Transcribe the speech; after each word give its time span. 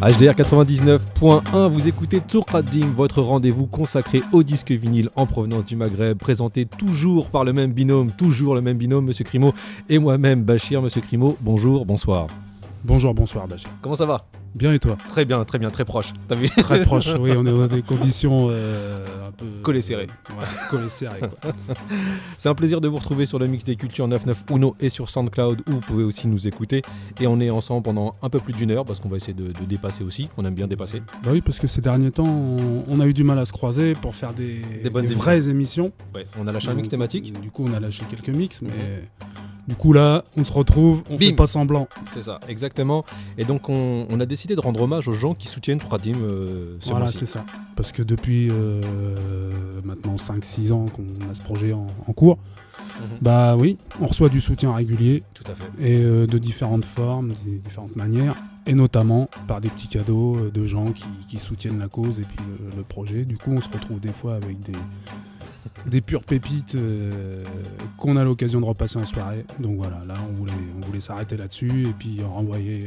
HDR 0.00 0.32
99.1, 0.32 1.68
vous 1.68 1.86
écoutez 1.86 2.20
Tour 2.20 2.46
Qadim, 2.46 2.86
votre 2.96 3.20
rendez-vous 3.20 3.66
consacré 3.66 4.22
au 4.32 4.42
disque 4.42 4.70
vinyle 4.70 5.10
en 5.14 5.26
provenance 5.26 5.66
du 5.66 5.76
Maghreb, 5.76 6.16
présenté 6.16 6.64
toujours 6.64 7.28
par 7.28 7.44
le 7.44 7.52
même 7.52 7.72
binôme, 7.72 8.10
toujours 8.10 8.54
le 8.54 8.62
même 8.62 8.78
binôme, 8.78 9.04
Monsieur 9.04 9.26
Crimo, 9.26 9.52
et 9.90 9.98
moi-même, 9.98 10.42
Bachir. 10.42 10.80
Monsieur 10.80 11.02
Crimo, 11.02 11.36
bonjour, 11.42 11.84
bonsoir. 11.84 12.28
Bonjour, 12.82 13.12
bonsoir 13.14 13.46
Bachir. 13.46 13.70
Comment 13.82 13.94
ça 13.94 14.06
va? 14.06 14.22
Bien 14.54 14.72
et 14.72 14.78
toi? 14.78 14.96
Très 15.10 15.24
bien, 15.24 15.44
très 15.44 15.58
bien, 15.58 15.70
très 15.70 15.84
proche. 15.84 16.12
T'as 16.26 16.34
vu? 16.34 16.48
Très 16.48 16.80
proche, 16.80 17.08
oui, 17.20 17.30
on 17.36 17.46
est 17.46 17.50
dans 17.52 17.66
des 17.66 17.82
conditions 17.82 18.48
euh, 18.50 19.04
un 19.28 19.30
peu. 19.32 19.44
Collées 19.62 19.82
serrées. 19.82 20.08
Ouais, 20.30 20.46
collées 20.70 20.88
serrées, 20.88 21.20
quoi. 21.20 21.52
C'est 22.38 22.48
un 22.48 22.54
plaisir 22.54 22.80
de 22.80 22.88
vous 22.88 22.96
retrouver 22.96 23.26
sur 23.26 23.38
le 23.38 23.46
mix 23.46 23.64
des 23.64 23.76
cultures 23.76 24.08
99 24.08 24.44
Uno 24.50 24.74
et 24.80 24.88
sur 24.88 25.08
Soundcloud 25.08 25.60
où 25.68 25.72
vous 25.72 25.80
pouvez 25.80 26.04
aussi 26.04 26.26
nous 26.26 26.48
écouter. 26.48 26.82
Et 27.20 27.26
on 27.26 27.38
est 27.38 27.50
ensemble 27.50 27.82
pendant 27.82 28.16
un 28.22 28.30
peu 28.30 28.40
plus 28.40 28.54
d'une 28.54 28.70
heure 28.70 28.84
parce 28.86 28.98
qu'on 28.98 29.08
va 29.10 29.16
essayer 29.16 29.34
de, 29.34 29.48
de 29.52 29.64
dépasser 29.68 30.02
aussi. 30.02 30.28
On 30.38 30.44
aime 30.44 30.54
bien 30.54 30.66
dépasser. 30.66 31.00
Bah 31.22 31.30
oui, 31.32 31.42
parce 31.42 31.58
que 31.58 31.66
ces 31.66 31.82
derniers 31.82 32.10
temps, 32.10 32.26
on, 32.26 32.84
on 32.88 33.00
a 33.00 33.06
eu 33.06 33.12
du 33.14 33.24
mal 33.24 33.38
à 33.38 33.44
se 33.44 33.52
croiser 33.52 33.94
pour 33.94 34.14
faire 34.14 34.32
des, 34.32 34.62
Des 34.82 34.90
bonnes 34.90 35.04
vraies 35.06 35.48
émissions. 35.48 35.92
Ouais, 36.14 36.26
on 36.38 36.46
a 36.48 36.52
lâché 36.52 36.70
un 36.70 36.74
mix 36.74 36.88
thématique. 36.88 37.38
Du 37.40 37.50
coup, 37.50 37.66
on 37.68 37.72
a 37.74 37.78
lâché 37.78 38.04
quelques 38.10 38.30
mix, 38.30 38.62
mais 38.62 39.04
du 39.70 39.76
coup, 39.76 39.92
là, 39.92 40.24
on 40.36 40.42
se 40.42 40.50
retrouve, 40.52 41.04
on 41.08 41.14
Bim. 41.14 41.26
fait 41.28 41.32
pas 41.32 41.46
semblant. 41.46 41.86
C'est 42.10 42.24
ça, 42.24 42.40
exactement. 42.48 43.04
Et 43.38 43.44
donc 43.44 43.68
on, 43.68 44.04
on 44.10 44.18
a 44.18 44.26
décidé 44.26 44.56
de 44.56 44.60
rendre 44.60 44.82
hommage 44.82 45.06
aux 45.06 45.12
gens 45.12 45.32
qui 45.32 45.46
soutiennent 45.46 45.78
Tradim 45.78 46.16
euh, 46.20 46.76
ce 46.80 46.90
Voilà, 46.90 47.06
c'est 47.06 47.24
ça. 47.24 47.44
Parce 47.76 47.92
que 47.92 48.02
depuis 48.02 48.50
euh, 48.50 48.80
maintenant 49.84 50.16
5-6 50.16 50.72
ans 50.72 50.86
qu'on 50.92 51.04
a 51.30 51.34
ce 51.34 51.40
projet 51.40 51.72
en, 51.72 51.86
en 52.06 52.12
cours, 52.12 52.36
Mhm. 52.98 53.06
bah 53.22 53.56
oui, 53.56 53.78
on 54.00 54.06
reçoit 54.06 54.28
du 54.28 54.40
soutien 54.40 54.74
régulier 54.74 55.22
Tout 55.32 55.44
à 55.50 55.54
fait. 55.54 55.64
et 55.80 56.02
euh, 56.02 56.26
de 56.26 56.38
différentes 56.38 56.84
formes, 56.84 57.28
de 57.28 57.58
différentes 57.64 57.94
manières, 57.94 58.34
et 58.66 58.74
notamment 58.74 59.30
par 59.46 59.60
des 59.60 59.68
petits 59.68 59.86
cadeaux 59.88 60.36
de 60.52 60.64
gens 60.66 60.86
qui, 60.92 61.04
qui 61.28 61.38
soutiennent 61.38 61.78
la 61.78 61.88
cause 61.88 62.18
et 62.20 62.24
puis 62.24 62.38
le, 62.38 62.76
le 62.78 62.82
projet. 62.82 63.24
Du 63.24 63.36
coup, 63.38 63.52
on 63.52 63.60
se 63.60 63.68
retrouve 63.68 64.00
des 64.00 64.12
fois 64.12 64.34
avec 64.34 64.60
des, 64.62 64.72
des 65.86 66.00
pures 66.00 66.24
pépites 66.24 66.74
euh, 66.74 67.44
qu'on 67.96 68.16
a 68.16 68.24
l'occasion 68.24 68.60
de 68.60 68.66
repasser 68.66 68.98
en 68.98 69.04
soirée. 69.06 69.44
Donc 69.58 69.76
voilà, 69.76 70.02
là, 70.06 70.14
on 70.28 70.32
voulait, 70.34 70.52
on 70.80 70.86
voulait 70.86 71.00
s'arrêter 71.00 71.36
là-dessus 71.36 71.88
et 71.88 71.92
puis 71.92 72.20
renvoyer 72.22 72.86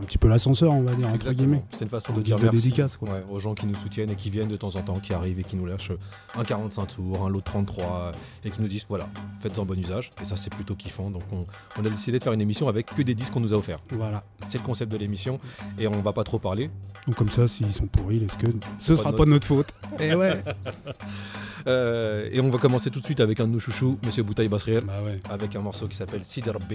un 0.00 0.04
petit 0.04 0.18
peu 0.18 0.28
l'ascenseur, 0.28 0.72
on 0.72 0.82
va 0.82 0.94
dire, 0.94 1.06
entre 1.08 1.16
Exactement. 1.16 1.46
guillemets. 1.48 1.64
C'était 1.70 1.84
une 1.86 1.90
façon 1.90 2.12
de 2.12 2.22
dire 2.22 2.38
merci 2.40 2.56
dédicace, 2.56 2.96
quoi. 2.96 3.08
ouais, 3.08 3.24
aux 3.32 3.40
gens 3.40 3.54
qui 3.54 3.66
nous 3.66 3.74
soutiennent 3.74 4.10
et 4.10 4.14
qui 4.14 4.30
viennent 4.30 4.46
de 4.46 4.56
temps 4.56 4.76
en 4.76 4.82
temps, 4.82 5.00
qui 5.00 5.12
arrivent 5.12 5.40
et 5.40 5.42
qui 5.42 5.56
nous 5.56 5.66
lâchent 5.66 5.90
un 6.36 6.44
45 6.44 6.86
tours, 6.86 7.26
un 7.26 7.28
lot 7.28 7.40
33 7.40 8.12
et 8.44 8.50
qui 8.50 8.62
nous 8.62 8.68
disent 8.68 8.86
voilà, 8.88 9.08
faites-en 9.40 9.64
bon 9.64 9.76
usage. 9.78 10.12
Et 10.20 10.24
ça, 10.24 10.36
c'est 10.36 10.54
plutôt 10.54 10.76
kiffant. 10.76 11.10
Donc, 11.10 11.22
on, 11.32 11.46
on 11.80 11.84
a 11.84 11.88
décidé 11.90 12.18
de 12.20 12.22
faire 12.22 12.32
une 12.32 12.40
émission 12.40 12.68
avec 12.68 12.94
que 12.94 13.02
des 13.02 13.16
disques 13.16 13.32
qu'on 13.32 13.40
nous 13.40 13.52
a 13.52 13.56
offerts. 13.56 13.80
Voilà. 13.90 14.22
C'est 14.46 14.58
le 14.58 14.64
concept 14.64 14.92
de 14.92 14.96
l'émission 14.98 15.40
et 15.80 15.88
on 15.88 16.00
va 16.00 16.12
pas 16.12 16.22
trop 16.22 16.38
parler. 16.38 16.70
Donc 17.08 17.16
comme 17.16 17.30
ça, 17.30 17.48
s'ils 17.48 17.72
sont 17.72 17.86
pourris, 17.86 18.20
les 18.20 18.28
scuds, 18.28 18.52
ce 18.78 18.92
Pas 18.92 18.98
sera 18.98 19.10
de 19.12 19.16
pas 19.16 19.24
de 19.24 19.30
notre 19.30 19.46
faute. 19.48 19.72
Et 19.98 20.14
ouais. 20.14 20.44
Euh, 21.67 22.29
et 22.31 22.39
on 22.41 22.49
va 22.49 22.57
commencer 22.57 22.89
tout 22.89 22.99
de 22.99 23.05
suite 23.05 23.19
avec 23.19 23.39
un 23.39 23.47
de 23.47 23.53
nos 23.53 23.59
chouchous, 23.59 23.99
Monsieur 24.05 24.23
Boutaï 24.23 24.47
Basriel, 24.47 24.83
bah 24.83 25.01
ouais. 25.05 25.19
avec 25.29 25.55
un 25.55 25.61
morceau 25.61 25.87
qui 25.87 25.95
s'appelle 25.95 26.23
Sidar 26.23 26.59
B, 26.59 26.73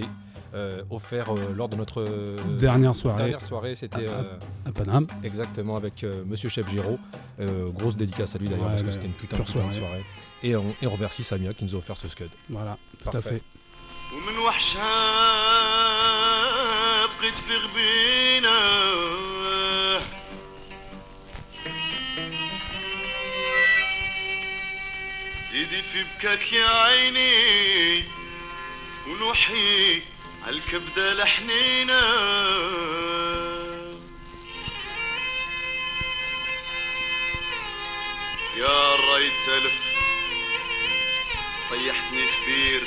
euh, 0.55 0.81
offert 0.89 1.33
euh, 1.35 1.39
lors 1.55 1.69
de 1.69 1.75
notre 1.75 2.01
euh, 2.01 2.37
Dernière 2.59 2.95
soirée 2.95 3.17
dernière 3.23 3.41
soirée. 3.41 3.75
C'était 3.75 4.07
Ah, 4.07 4.21
euh, 4.21 4.69
à 4.69 4.71
Paname. 4.71 5.07
exactement 5.23 5.75
avec 5.75 6.03
euh, 6.03 6.23
Monsieur 6.25 6.49
Chef 6.49 6.67
Giraud. 6.69 6.99
Euh, 7.39 7.69
grosse 7.69 7.95
dédicace 7.95 8.35
à 8.35 8.39
lui 8.39 8.47
d'ailleurs 8.49 8.65
Ouais, 8.65 8.69
parce 8.71 8.81
que 8.81 8.87
ouais, 8.87 8.93
c'était 8.93 9.07
une 9.07 9.13
putain, 9.13 9.37
pure 9.37 9.45
putain 9.45 9.67
de 9.67 9.71
soirée. 9.73 9.87
soirée. 9.87 10.05
Et 10.43 10.55
on, 10.55 10.75
et 10.81 10.87
on 10.87 10.89
remercie 10.89 11.23
Samia 11.23 11.53
qui 11.53 11.65
nous 11.65 11.75
a 11.75 11.77
offert 11.77 11.97
ce 11.97 12.07
scud. 12.07 12.29
Voilà, 12.49 12.77
tout 12.97 13.05
Parfait. 13.05 13.17
à 13.17 13.21
fait. 13.21 13.41
ومن 14.11 14.37
وحشها 14.39 14.89
بقيت 17.05 17.37
في 17.37 17.55
غبينة 17.55 18.59
سيدي 25.54 25.82
في 25.82 26.04
بكاك 26.04 26.52
يا 26.52 26.68
عيني 26.68 28.04
ونوحي 29.06 30.02
عالكبدة 30.46 31.12
الحنينة 31.12 32.00
يا 38.56 38.94
ريت 38.94 39.32
تلف 39.46 39.82
طيحتني 41.70 42.26
في 42.26 42.46
بير 42.46 42.86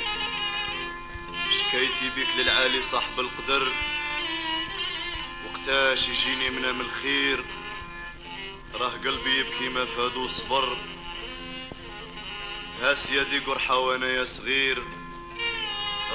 شكايتي 1.50 2.10
بيك 2.16 2.28
للعالي 2.36 2.82
صاحب 2.82 3.20
القدر. 3.20 3.72
وقتاش 5.46 6.08
يجيني 6.08 6.50
منام 6.50 6.80
الخير 6.80 7.44
راه 8.74 8.90
قلبي 8.90 9.38
يبكي 9.40 9.68
ما 9.68 9.84
فادو 9.84 10.28
صبر. 10.28 10.97
هاس 12.82 13.10
يدي 13.10 13.38
قرحة 13.38 13.76
وأنا 13.76 14.06
يا 14.06 14.24
صغير. 14.24 14.82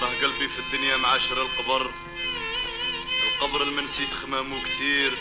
راه 0.01 0.22
قلبي 0.22 0.50
في 0.50 0.59
الدنيا 0.59 0.97
معاشر 0.97 1.41
القبر. 1.41 1.91
القبر 3.28 3.63
المنسي 3.63 4.07
خمامو 4.07 4.62
كتير. 4.63 5.18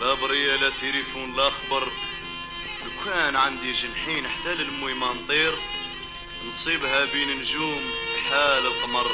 لا 0.00 0.14
برية 0.14 0.56
لا 0.56 0.70
تليفون 0.70 1.36
لا 1.36 1.50
خبر. 1.50 1.92
لو 2.84 3.04
كان 3.04 3.36
عندي 3.36 3.72
جنحين 3.72 4.28
حتى 4.28 4.54
للمي 4.54 4.94
ما 4.94 5.12
نطير. 5.12 5.58
نصيبها 6.46 7.04
بين 7.04 7.38
نجوم 7.38 7.90
حال 8.30 8.66
القمر. 8.66 9.10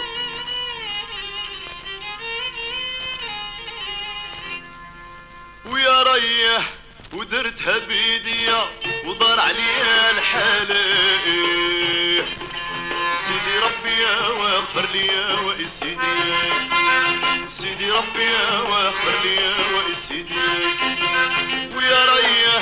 ويا 5.66 6.02
رية 6.02 6.79
ودرتها 7.12 7.78
بيديا 7.78 8.68
ودار 9.04 9.40
عليا 9.40 10.10
الحالة. 10.10 10.84
سيدي 13.14 13.58
ربي 13.58 14.02
يا 14.02 14.28
واغفر 14.28 14.88
لي 14.92 15.08
وإي 15.44 15.66
سيدي. 15.66 15.96
ربي 17.90 18.22
يا 18.22 18.60
واغفر 18.60 19.14
لي 19.24 19.34
يا 19.36 19.54
وإي 19.74 19.94
سيدي. 19.94 20.34
ويا 21.76 22.04
ريه 22.04 22.58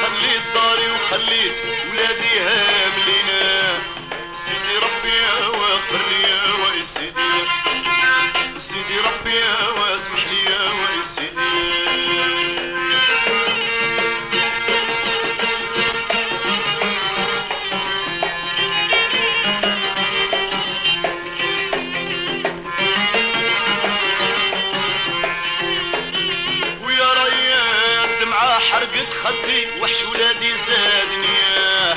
خليت 0.00 0.42
داري 0.54 0.90
وخليت 0.90 1.56
ولادي 1.90 2.40
هاملينا 2.40 3.78
سيدي 4.34 4.76
ربي 4.76 5.08
يا 5.08 5.46
واغفر 5.46 6.00
لي 6.10 6.24
وإي 6.62 6.84
سيدي. 6.84 7.26
ربي 9.00 9.36
يا 9.36 9.68
واسمح 9.68 10.26
لي 10.30 10.44
يا 10.44 10.70
خدي 29.26 29.80
وحش 29.80 30.02
ولادي 30.04 30.54
زادني. 30.54 31.26
ياه. 31.26 31.96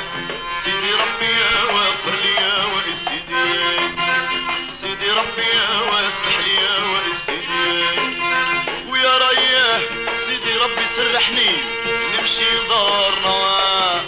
سيدي 0.63 0.91
ربي 0.93 1.35
واغفر 1.73 2.15
لي 2.23 2.33
يا 2.35 2.95
سيدي. 2.95 3.45
سيدي 4.69 5.11
ربي 5.11 5.51
واسمح 5.91 6.37
لي 6.45 6.55
يا 6.55 7.13
سيدي. 7.13 7.69
ويا 8.87 9.17
رياه 9.17 9.81
سيدي 10.13 10.53
ربي 10.63 10.85
سرحني 10.85 11.51
نمشي 12.17 12.45
دارنا 12.69 14.03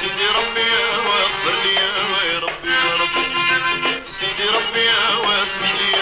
سيدي 0.00 0.26
ربي 0.38 0.70
واغفر 1.06 1.54
لي 1.64 1.74
يا 1.74 2.38
ربي 2.38 2.70
يا 2.70 2.94
ربي 3.00 3.26
سيدي 4.06 4.48
ربي 4.56 4.88
واسمح 5.26 5.72
لي 5.74 5.95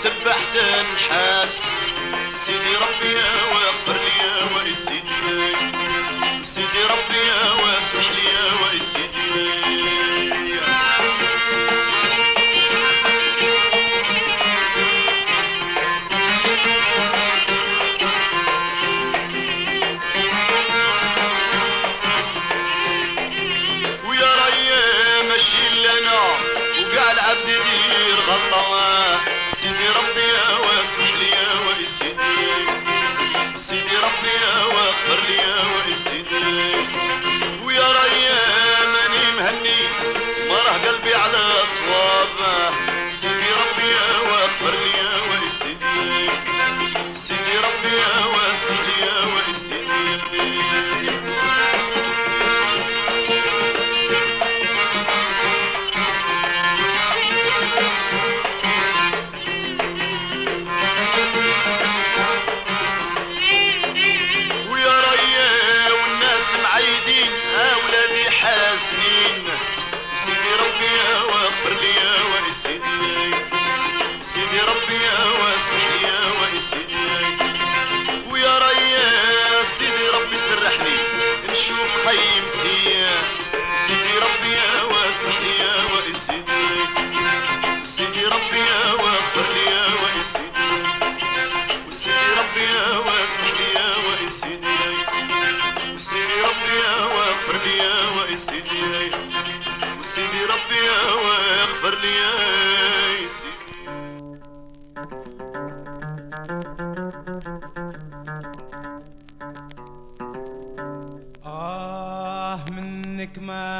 تبعت 0.00 0.56
نحاس. 0.94 1.64
سيدي 2.30 2.74
ربي 2.76 3.14
وفرني 3.52 4.05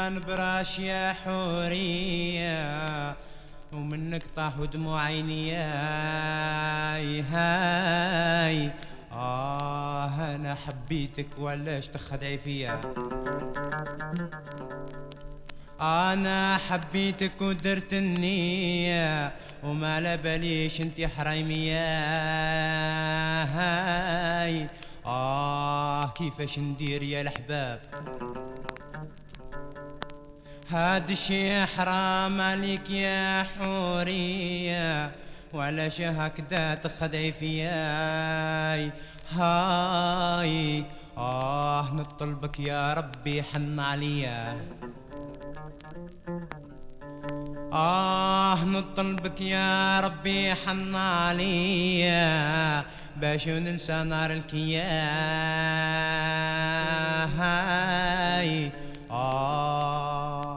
كان 0.07 0.19
براش 0.19 0.79
يا 0.79 1.13
حورية 1.13 3.15
ومنك 3.73 4.23
طاحوا 4.35 4.65
دموع 4.65 5.03
عيني 5.03 5.55
هاي 5.55 7.21
هاي. 7.21 8.71
آه 9.11 10.35
أنا 10.35 10.55
حبيتك 10.55 11.27
ولاش 11.37 11.87
تخدعي 11.87 12.37
فيا؟ 12.37 12.81
أنا 15.81 16.57
حبيتك 16.57 17.41
ودرت 17.41 17.93
النية 17.93 19.31
وما 19.63 20.01
لبليش 20.01 20.81
انتي 20.81 21.07
حريمية 21.07 21.87
هاي. 23.43 24.67
آه 25.05 26.13
كيفاش 26.13 26.59
ندير 26.59 27.03
يا 27.03 27.21
الأحباب؟ 27.21 27.79
هاد 30.69 31.15
حرام 31.77 32.41
عليك 32.41 32.89
يا 32.89 33.43
حورية 33.43 35.11
ولا 35.53 35.89
شهك 35.89 36.41
دا 36.41 36.75
تخدعي 36.75 37.31
فياي. 37.31 38.91
هاي 39.31 40.83
آه 41.17 41.93
نطلبك 41.93 42.59
يا 42.59 42.93
ربي 42.93 43.43
حن 43.43 43.79
عليا. 43.79 44.57
آه 47.73 48.65
نطلبك 48.65 49.41
يا 49.41 49.99
ربي 49.99 50.53
حن 50.53 50.95
عليا. 50.95 52.83
باش 53.15 53.47
ننسى 53.47 54.03
نار 54.03 54.31
الكياه 54.31 54.85
هاي 57.25 58.71
آه. 59.11 60.56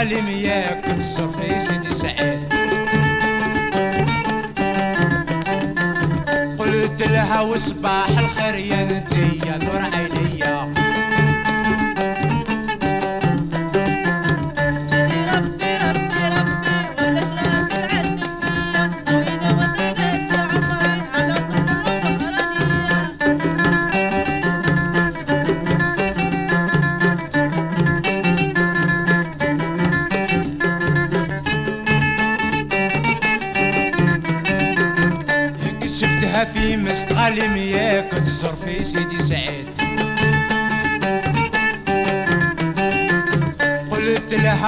العالم 0.00 0.28
ياك 0.28 0.80
كتصر 0.80 1.28
في 1.30 1.60
سيدي 1.60 1.94
سعيد 1.94 2.38
قلت 6.58 7.02
لها 7.02 7.40
وصباح 7.40 8.08
الخير 8.18 8.54
يا 8.54 8.82
انتي 8.82 9.46
يا 9.46 9.56
نور 9.58 9.76
عين 9.94 10.09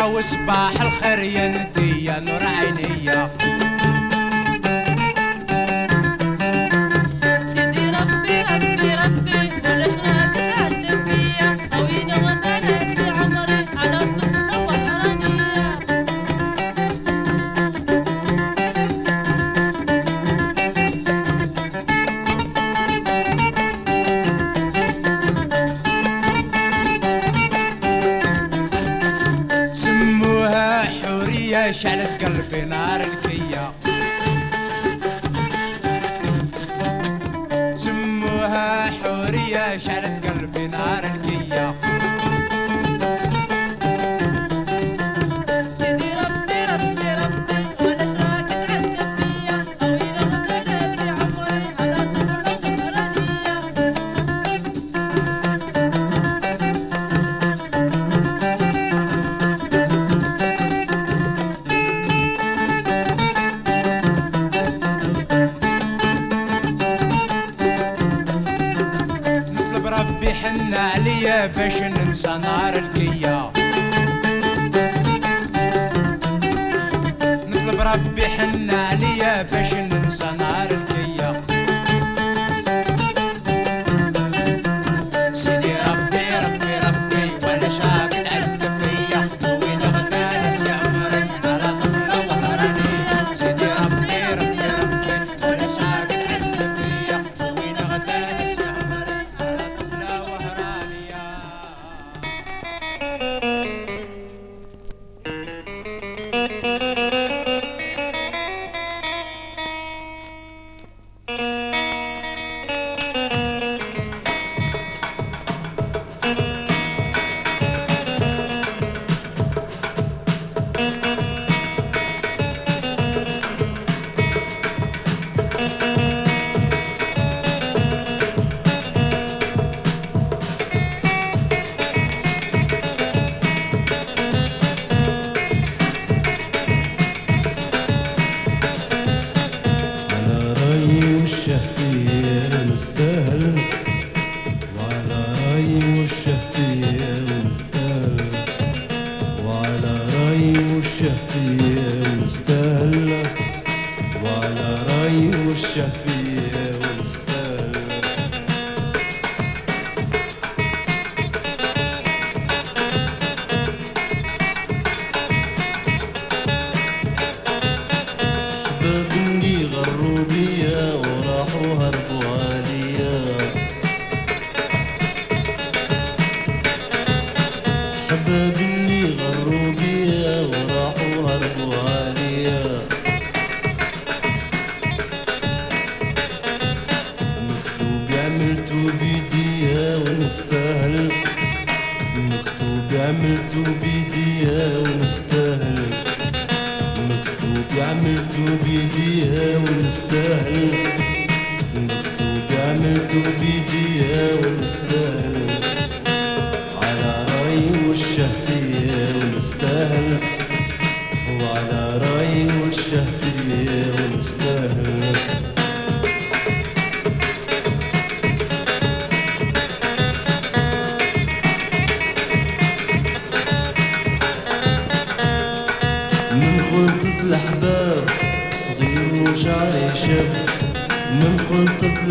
وصباح 0.04 0.80
الخير 0.80 1.18
يا 1.18 1.48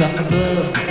above 0.01 0.90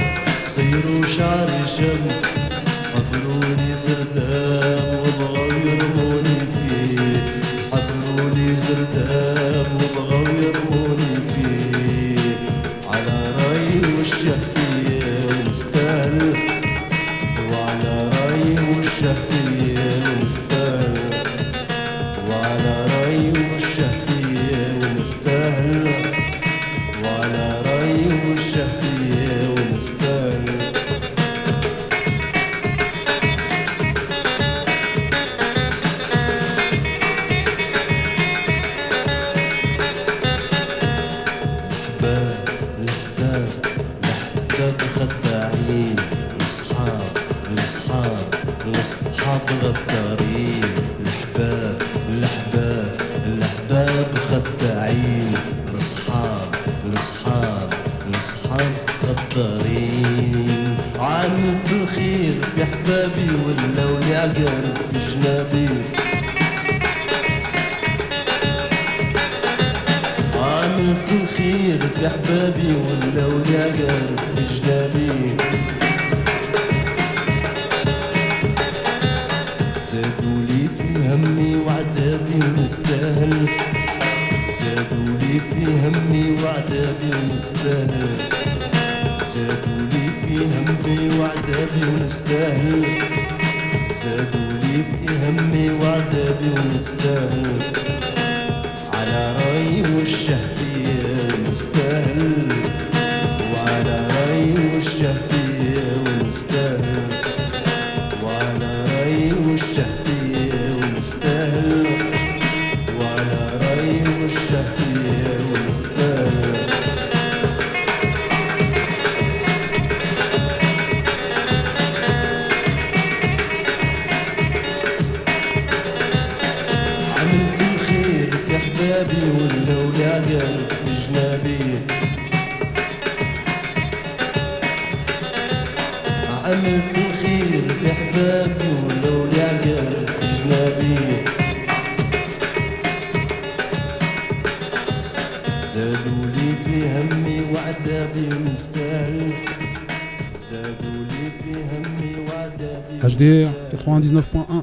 99.1. 153.98 154.62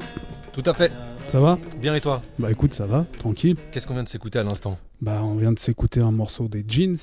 Tout 0.52 0.62
à 0.64 0.74
fait. 0.74 0.92
Ça 1.26 1.40
va? 1.40 1.58
Bien 1.80 1.94
et 1.94 2.00
toi? 2.00 2.22
Bah 2.38 2.50
écoute, 2.50 2.72
ça 2.72 2.86
va, 2.86 3.04
tranquille. 3.18 3.56
Qu'est-ce 3.70 3.86
qu'on 3.86 3.94
vient 3.94 4.02
de 4.04 4.08
s'écouter 4.08 4.38
à 4.38 4.44
l'instant? 4.44 4.78
Bah 5.02 5.20
on 5.22 5.36
vient 5.36 5.52
de 5.52 5.58
s'écouter 5.58 6.00
un 6.00 6.10
morceau 6.10 6.48
des 6.48 6.64
Jeans, 6.66 6.96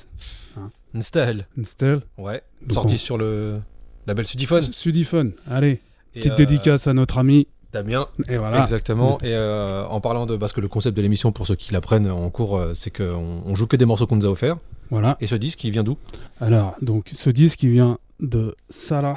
Nstel. 0.94 1.46
Nstel. 1.56 2.00
Ouais. 2.18 2.42
Donc 2.62 2.72
Sorti 2.72 2.94
on- 2.94 2.98
sur 2.98 3.18
le 3.18 3.60
label 4.06 4.26
Sudiphone. 4.26 4.62
Sudiphone. 4.72 5.32
Allez, 5.48 5.80
Et, 6.14 6.20
petite 6.20 6.32
euh, 6.32 6.36
dédicace 6.36 6.86
à 6.88 6.92
notre 6.94 7.18
ami. 7.18 7.46
Damien. 7.72 8.08
Et 8.28 8.36
voilà. 8.36 8.60
Exactement. 8.60 9.18
Et 9.20 9.26
euh, 9.34 9.84
en 9.86 10.00
parlant 10.00 10.26
de. 10.26 10.36
Parce 10.36 10.52
que 10.52 10.60
le 10.60 10.68
concept 10.68 10.96
de 10.96 11.02
l'émission, 11.02 11.30
pour 11.30 11.46
ceux 11.46 11.54
qui 11.56 11.72
l'apprennent 11.72 12.10
en 12.10 12.30
cours, 12.30 12.58
euh, 12.58 12.72
c'est 12.74 12.90
qu'on 12.96 13.42
on 13.44 13.54
joue 13.54 13.66
que 13.66 13.76
des 13.76 13.84
morceaux 13.84 14.06
qu'on 14.06 14.16
nous 14.16 14.26
a 14.26 14.30
offerts. 14.30 14.56
Voilà. 14.90 15.16
Et 15.20 15.26
ce 15.26 15.34
disque, 15.36 15.62
il 15.64 15.70
vient 15.70 15.84
d'où? 15.84 15.98
Alors, 16.40 16.74
donc 16.82 17.12
ce 17.16 17.30
disque 17.30 17.60
qui 17.60 17.68
vient 17.68 17.98
de 18.20 18.56
Salah 18.70 19.14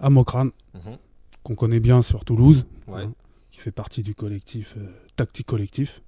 Amokran, 0.00 0.46
Mhm. 0.74 0.96
Qu'on 1.42 1.54
connaît 1.54 1.80
bien 1.80 2.02
sur 2.02 2.24
Toulouse, 2.24 2.66
Ouais. 2.86 3.02
hein, 3.02 3.12
qui 3.50 3.60
fait 3.60 3.70
partie 3.72 4.02
du 4.02 4.14
collectif 4.14 4.74
euh, 4.76 4.86
Tactique 5.16 5.46
Collectif. 5.46 6.02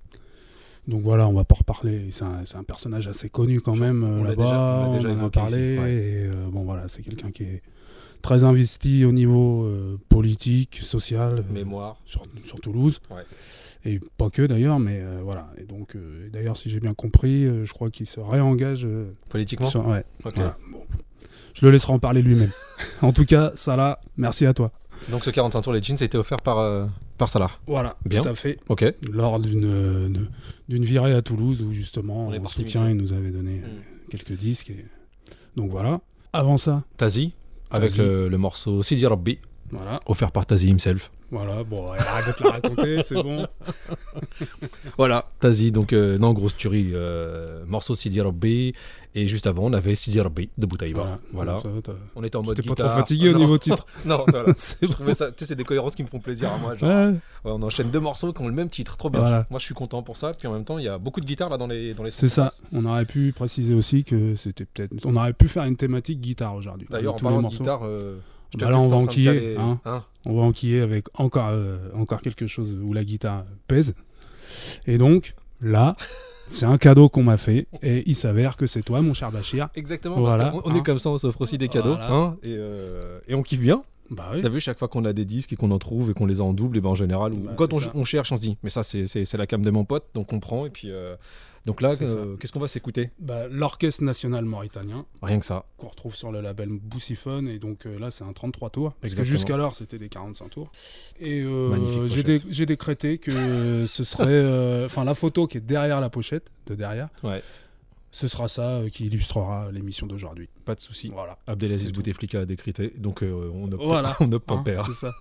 Donc 0.88 1.02
voilà, 1.02 1.28
on 1.28 1.32
va 1.34 1.44
pas 1.44 1.54
reparler. 1.56 2.08
C'est 2.10 2.24
un, 2.24 2.44
c'est 2.44 2.56
un 2.56 2.64
personnage 2.64 3.06
assez 3.06 3.28
connu 3.28 3.60
quand 3.60 3.76
même 3.76 4.02
euh, 4.02 4.20
on 4.20 4.24
là-bas. 4.24 4.34
déjà- 4.44 4.60
on 4.86 4.90
On, 4.90 4.94
déjà 4.96 5.10
en 5.10 5.26
a 5.26 5.30
parlé. 5.30 5.50
ici, 5.74 5.80
ouais. 5.80 5.92
Et 5.94 6.26
euh, 6.26 6.32
bon 6.50 6.64
voilà, 6.64 6.88
c'est 6.88 7.02
quelqu'un 7.02 7.30
qui 7.30 7.44
est 7.44 7.62
très 8.22 8.44
investi 8.44 9.04
au 9.04 9.12
niveau 9.12 9.68
politique, 10.08 10.76
social, 10.76 11.44
Mémoire. 11.50 11.96
sur, 12.04 12.22
sur 12.44 12.60
Toulouse. 12.60 12.98
Ouais. 13.10 13.22
Et 13.86 13.98
pas 14.18 14.28
que 14.30 14.42
d'ailleurs, 14.42 14.78
mais 14.78 15.02
voilà. 15.22 15.50
Et 15.58 15.64
donc, 15.64 15.94
et 15.96 16.28
d'ailleurs, 16.28 16.56
si 16.56 16.68
j'ai 16.68 16.80
bien 16.80 16.92
compris, 16.92 17.44
je 17.64 17.72
crois 17.72 17.88
qu'il 17.90 18.06
se 18.06 18.20
réengage. 18.20 18.86
Politiquement 19.30 19.66
sur- 19.68 19.86
ouais, 19.86 20.04
Ok. 20.24 20.34
voilà, 20.36 20.56
bon. 20.70 20.82
Je 21.54 21.64
le 21.64 21.72
laisserai 21.72 21.92
en 21.94 21.98
parler 21.98 22.20
lui-même. 22.20 22.50
en 23.02 23.12
tout 23.12 23.24
cas, 23.24 23.52
Salah, 23.54 24.00
merci 24.18 24.44
à 24.44 24.52
toi. 24.54 24.70
Donc 25.08 25.24
ce 25.24 25.30
45 25.30 25.62
tours, 25.62 25.72
les 25.72 25.82
jeans, 25.82 25.96
a 26.00 26.04
été 26.04 26.18
offert 26.18 26.38
par, 26.40 26.58
euh, 26.58 26.86
par 27.18 27.28
Salah. 27.28 27.50
Voilà, 27.66 27.96
Bien. 28.04 28.22
tout 28.22 28.28
à 28.28 28.34
fait. 28.34 28.58
Ok. 28.68 28.84
Lors 29.10 29.40
d'une 29.40 29.64
euh, 29.64 30.08
d'une 30.68 30.84
virée 30.84 31.14
à 31.14 31.22
Toulouse 31.22 31.62
où 31.62 31.72
justement, 31.72 32.26
On 32.28 32.32
est 32.32 32.38
en 32.38 32.42
parti 32.42 32.58
soutien, 32.62 32.82
mixer. 32.84 32.96
il 32.96 32.96
nous 33.02 33.12
avait 33.12 33.30
donné 33.30 33.62
euh, 33.64 33.66
Mm. 33.68 34.08
quelques 34.10 34.32
disques. 34.32 34.70
et- 34.70 34.86
Donc 35.56 35.70
voilà. 35.70 36.00
Avant 36.32 36.56
ça, 36.58 36.84
Tazi, 36.96 37.32
avec 37.70 37.90
Tazi. 37.90 38.02
le, 38.02 38.28
le 38.28 38.38
morceau 38.38 38.82
Sidi 38.82 39.06
Rabbi, 39.06 39.38
voilà. 39.70 40.00
offert 40.06 40.30
par 40.32 40.46
Tazi 40.46 40.68
himself. 40.68 41.10
Voilà, 41.30 41.62
bon, 41.64 41.86
arrête 41.86 42.26
de 42.26 42.32
te 42.38 42.42
la 42.44 42.50
raconter, 42.50 43.02
c'est 43.04 43.14
bon. 43.22 43.46
Voilà, 44.98 45.26
Tazi, 45.40 45.72
donc 45.72 45.92
euh, 45.92 46.18
non, 46.18 46.32
grosse 46.32 46.56
tuerie, 46.56 46.90
euh, 46.92 47.64
morceau 47.66 47.94
Sidi 47.94 48.20
Rabbi, 48.20 48.72
et 49.14 49.26
juste 49.26 49.46
avant, 49.46 49.64
on 49.64 49.72
avait 49.72 49.94
Sidi 49.94 50.20
Rabbi 50.20 50.50
de 50.58 50.66
Boutaïba. 50.66 51.18
Voilà. 51.32 51.60
Ça 51.62 51.68
t'as- 51.82 51.92
On 52.16 52.22
était 52.24 52.36
en 52.36 52.42
mode 52.42 52.56
T'es 52.56 52.62
pas 52.62 52.70
guitare. 52.70 52.88
trop 52.90 52.98
fatigué 52.98 53.30
au 53.34 53.38
niveau 53.38 53.58
titre. 53.58 53.86
Non, 54.06 54.24
voilà. 54.28 54.52
Je 54.82 54.86
trouvais 54.88 55.14
ça, 55.14 55.28
tu 55.30 55.34
sais, 55.38 55.46
c'est 55.46 55.54
des 55.54 55.64
cohérences 55.64 55.94
qui 55.94 56.02
me 56.02 56.08
font 56.08 56.18
plaisir 56.20 56.50
à 56.52 56.58
moi. 56.58 56.74
genre. 56.74 56.88
Ouais. 56.90 57.06
Ouais, 57.12 57.16
on 57.44 57.62
enchaîne 57.62 57.90
deux 57.90 58.00
morceaux 58.00 58.32
qui 58.32 58.42
ont 58.42 58.48
le 58.48 58.54
même 58.54 58.68
titre, 58.68 58.96
trop 58.96 59.10
bien. 59.10 59.20
Voilà. 59.20 59.46
Moi, 59.50 59.58
je 59.58 59.64
suis 59.64 59.74
content 59.74 60.02
pour 60.02 60.16
ça. 60.16 60.32
Puis 60.38 60.46
en 60.48 60.52
même 60.52 60.64
temps, 60.64 60.78
il 60.78 60.84
y 60.84 60.88
a 60.88 60.98
beaucoup 60.98 61.20
de 61.20 61.26
guitares 61.26 61.48
là 61.50 61.56
dans 61.56 61.66
les 61.66 61.94
dans 61.94 62.02
les. 62.02 62.10
C'est 62.10 62.28
ça. 62.28 62.48
On 62.72 62.84
aurait 62.84 63.04
pu 63.06 63.32
préciser 63.32 63.74
aussi 63.74 64.04
que 64.04 64.34
c'était 64.34 64.64
peut-être. 64.64 64.92
On 65.04 65.16
aurait 65.16 65.32
pu 65.32 65.48
faire 65.48 65.64
une 65.64 65.76
thématique 65.76 66.20
guitare 66.20 66.54
aujourd'hui. 66.54 66.86
D'ailleurs, 66.90 67.14
en 67.14 67.18
parlant 67.18 67.42
de 67.42 67.48
guitare, 67.48 67.80
euh, 67.84 68.16
Bah 68.58 68.70
là, 68.70 68.78
on 68.80 68.88
va 68.88 68.96
enquiller, 68.96 69.56
hein. 69.56 69.80
hein 69.84 70.04
On 70.26 70.34
va 70.36 70.42
enquiller 70.42 70.80
avec 70.80 71.06
encore, 71.18 71.48
euh, 71.50 71.78
encore 71.94 72.20
quelque 72.20 72.46
chose 72.46 72.76
où 72.82 72.92
la 72.92 73.04
guitare 73.04 73.44
pèse. 73.68 73.94
Et 74.86 74.98
donc, 74.98 75.34
là, 75.60 75.94
c'est 76.48 76.66
un 76.66 76.78
cadeau 76.78 77.08
qu'on 77.08 77.22
m'a 77.22 77.36
fait. 77.36 77.66
Et 77.82 78.02
il 78.06 78.16
s'avère 78.16 78.56
que 78.56 78.66
c'est 78.66 78.82
toi, 78.82 79.00
mon 79.02 79.14
cher 79.14 79.30
Bachir. 79.30 79.68
Exactement. 79.76 80.18
Voilà, 80.18 80.46
parce 80.50 80.62
qu'on 80.64 80.70
on 80.70 80.74
hein. 80.74 80.78
est 80.78 80.82
comme 80.84 80.98
ça, 80.98 81.10
on 81.10 81.18
s'offre 81.18 81.40
aussi 81.42 81.58
des 81.58 81.68
cadeaux, 81.68 81.90
Voilà. 81.96 82.12
hein, 82.12 82.36
et, 82.42 82.54
euh, 82.56 83.20
et 83.28 83.34
on 83.34 83.42
kiffe 83.42 83.60
bien. 83.60 83.82
Bah 84.10 84.30
oui. 84.34 84.40
T'as 84.40 84.48
vu 84.48 84.58
chaque 84.58 84.76
fois 84.76 84.88
qu'on 84.88 85.04
a 85.04 85.12
des 85.12 85.24
disques 85.24 85.52
et 85.52 85.56
qu'on 85.56 85.70
en 85.70 85.78
trouve 85.78 86.10
et 86.10 86.14
qu'on 86.14 86.26
les 86.26 86.40
a 86.40 86.44
en 86.44 86.52
double, 86.52 86.76
et 86.76 86.80
ben 86.80 86.88
en 86.88 86.94
général, 86.96 87.32
Bah, 87.32 87.52
quand 87.56 87.68
on, 87.94 88.04
cherche, 88.04 88.32
on 88.32 88.36
se 88.36 88.40
dit, 88.40 88.56
mais 88.64 88.68
ça 88.68 88.82
c'est 88.82 89.06
c'est- 89.06 89.24
c'est 89.24 89.36
la 89.36 89.46
cam 89.46 89.62
de 89.62 89.70
mon 89.70 89.84
pote, 89.84 90.04
donc 90.14 90.32
on 90.32 90.40
prend 90.40 90.66
et 90.66 90.70
puis 90.70 90.90
euh, 90.90 91.14
donc 91.66 91.82
là, 91.82 91.94
euh, 92.00 92.36
qu'est-ce 92.36 92.52
qu'on 92.52 92.58
va 92.60 92.68
s'écouter? 92.68 93.10
Bah, 93.18 93.46
L'Orchestre 93.48 94.02
National 94.02 94.44
Mauritanien, 94.44 95.04
Rien 95.22 95.38
que 95.38 95.44
ça. 95.46 95.66
qu'on 95.76 95.88
retrouve 95.88 96.14
sur 96.16 96.32
le 96.32 96.40
label 96.40 96.70
Boussiphone. 96.70 97.48
Et 97.48 97.58
donc 97.58 97.86
euh, 97.86 97.98
là, 97.98 98.10
c'est 98.10 98.24
un 98.24 98.32
33 98.32 98.70
tours. 98.70 98.94
Jusqu'alors, 99.04 99.76
c'était 99.76 99.98
des 99.98 100.08
45 100.08 100.48
tours. 100.50 100.72
Et 101.20 101.40
euh, 101.42 101.74
j'ai 102.08 102.22
pochette. 102.22 102.26
dé- 102.26 102.42
j'ai 102.48 102.66
décrété 102.66 103.18
que 103.18 103.30
ce 103.86 104.04
serait. 104.04 104.84
Enfin, 104.86 105.04
la 105.04 105.14
photo 105.14 105.46
qui 105.46 105.58
est 105.58 105.60
derrière 105.60 106.00
la 106.00 106.08
pochette, 106.10 106.50
de 106.66 106.74
derrière, 106.74 107.08
Ouais. 107.22 107.42
ce 108.10 108.26
sera 108.26 108.48
ça 108.48 108.80
qui 108.90 109.04
illustrera 109.06 109.70
l'émission 109.70 110.06
d'aujourd'hui. 110.06 110.48
Pas 110.64 110.74
de 110.74 110.80
souci. 110.80 111.10
Voilà. 111.12 111.36
Abdelaziz. 111.46 111.92
Bouteflika 111.92 112.40
a 112.40 112.44
décrété, 112.46 112.92
donc 112.96 113.22
on 113.22 113.70
opte, 113.70 113.82
Voilà. 113.84 114.16
on 114.20 114.32
opte 114.32 114.50
Hein, 114.50 114.64
c'est 114.86 114.94
ça. 114.94 115.12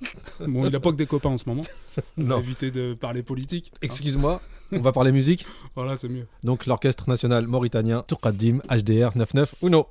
Bon, 0.48 0.66
il 0.66 0.72
n'a 0.72 0.80
pas 0.80 0.92
que 0.92 0.98
des 0.98 1.06
copains 1.06 1.30
en 1.30 1.38
ce 1.38 1.48
moment. 1.48 1.64
On 2.18 2.24
Non. 2.24 2.40
éviter 2.40 2.72
de 2.72 2.94
parler 2.94 3.24
politique. 3.24 3.72
hein. 3.84 4.40
Excuse-moi, 4.69 4.81
on 4.81 4.83
va 4.83 4.93
parler 4.93 5.13
musique. 5.13 5.47
Voilà, 5.75 5.97
c'est 5.97 6.09
mieux. 6.09 6.27
Donc 6.43 6.67
l'orchestre 6.67 7.09
national 7.09 7.47
mauritanien 7.47 8.03
Tourkadim 8.07 8.59
HDR 8.71 9.13
99 9.13 9.55
Uno. 9.63 9.87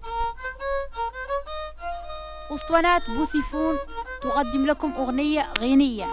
أسطوانات 2.51 3.01
بوسيفون 3.17 3.75
تقدم 4.21 4.65
لكم 4.65 4.91
أغنية 4.97 5.53
غينية 5.59 6.05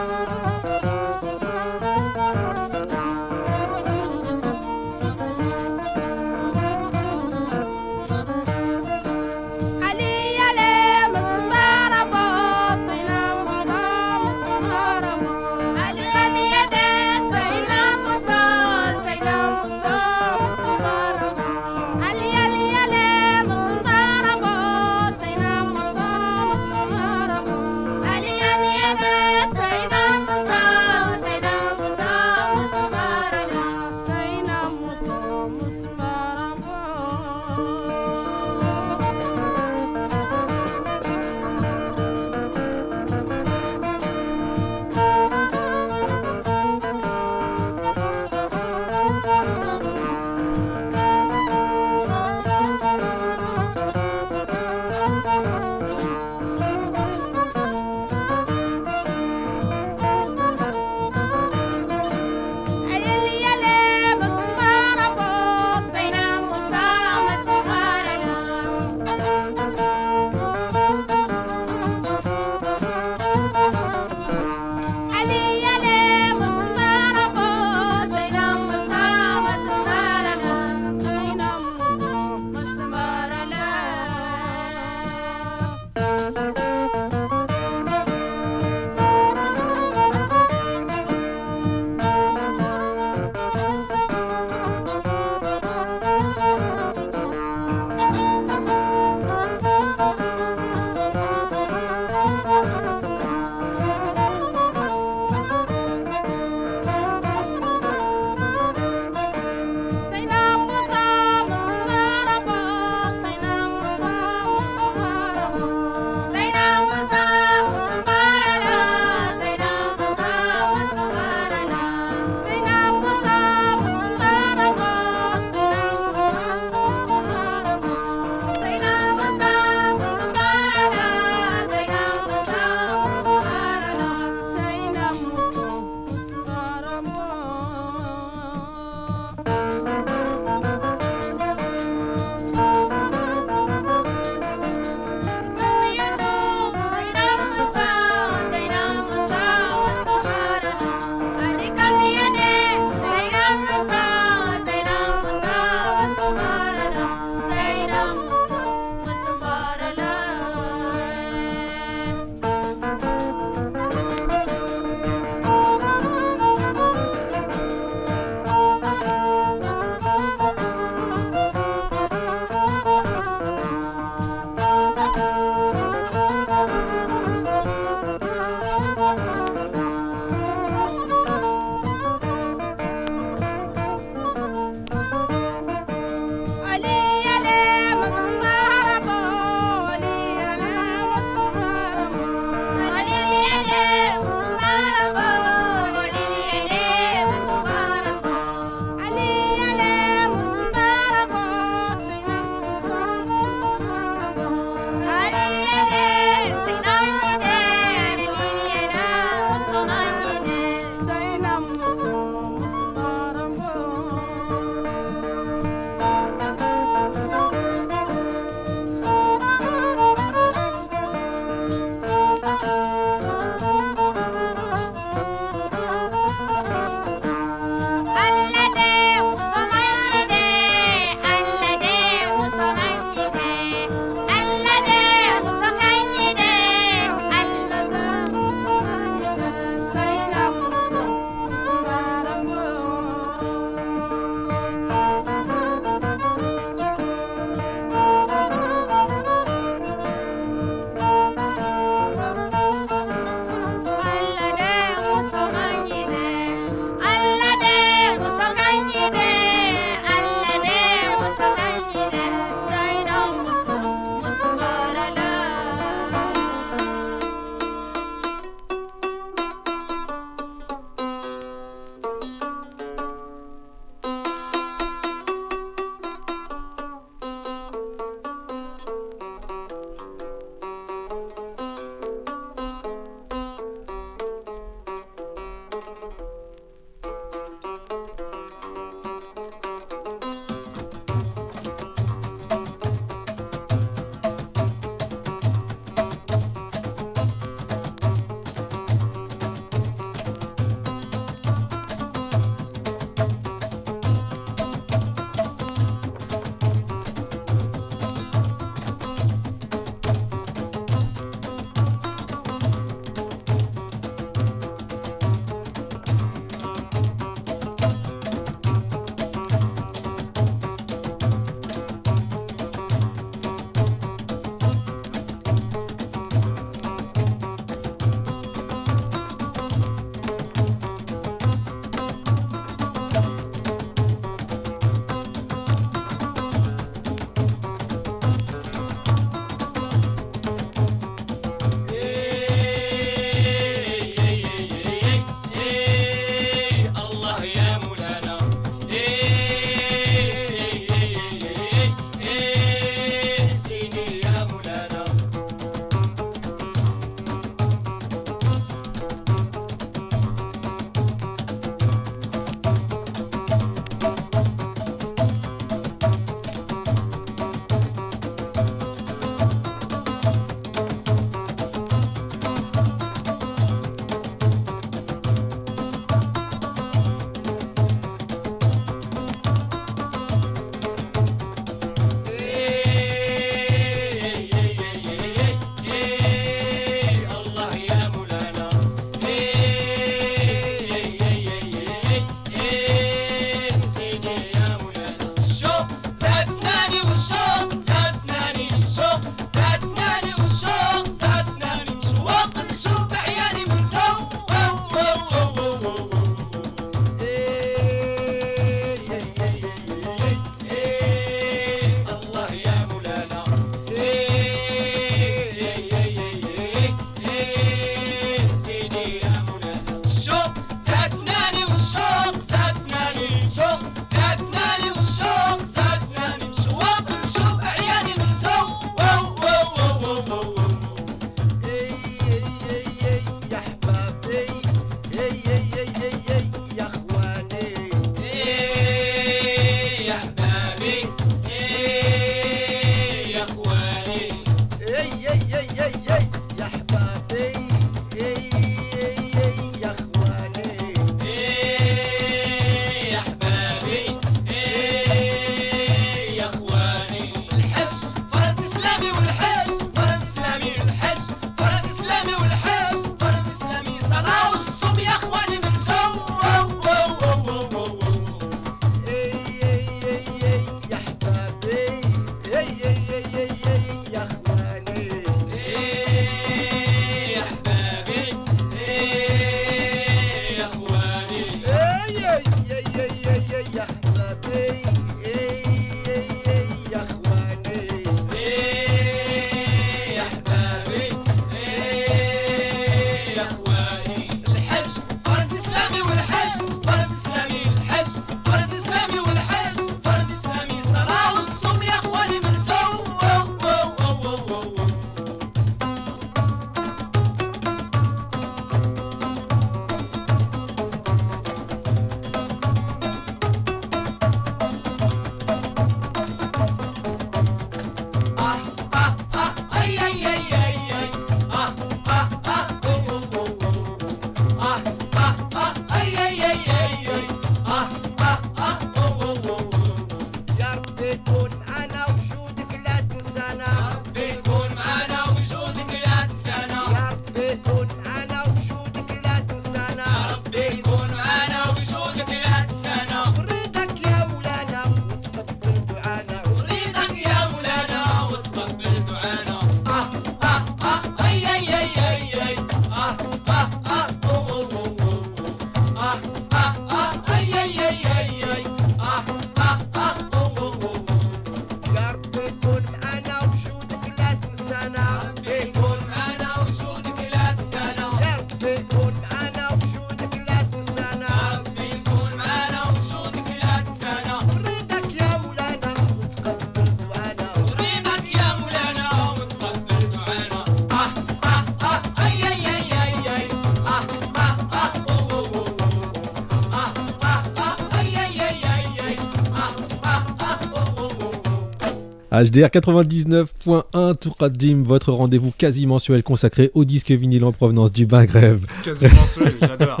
HDR 592.38 592.68
99.1 592.68 594.16
Touradim, 594.16 594.82
votre 594.84 595.10
rendez-vous 595.12 595.50
quasi 595.50 595.88
mensuel 595.88 596.22
consacré 596.22 596.70
au 596.74 596.84
disque 596.84 597.10
vinyle 597.10 597.42
en 597.42 597.50
provenance 597.50 597.90
du 597.90 598.06
Maghreb. 598.06 598.64
Quasiment 598.84 599.24
seul, 599.24 599.56
j'adore. 599.60 600.00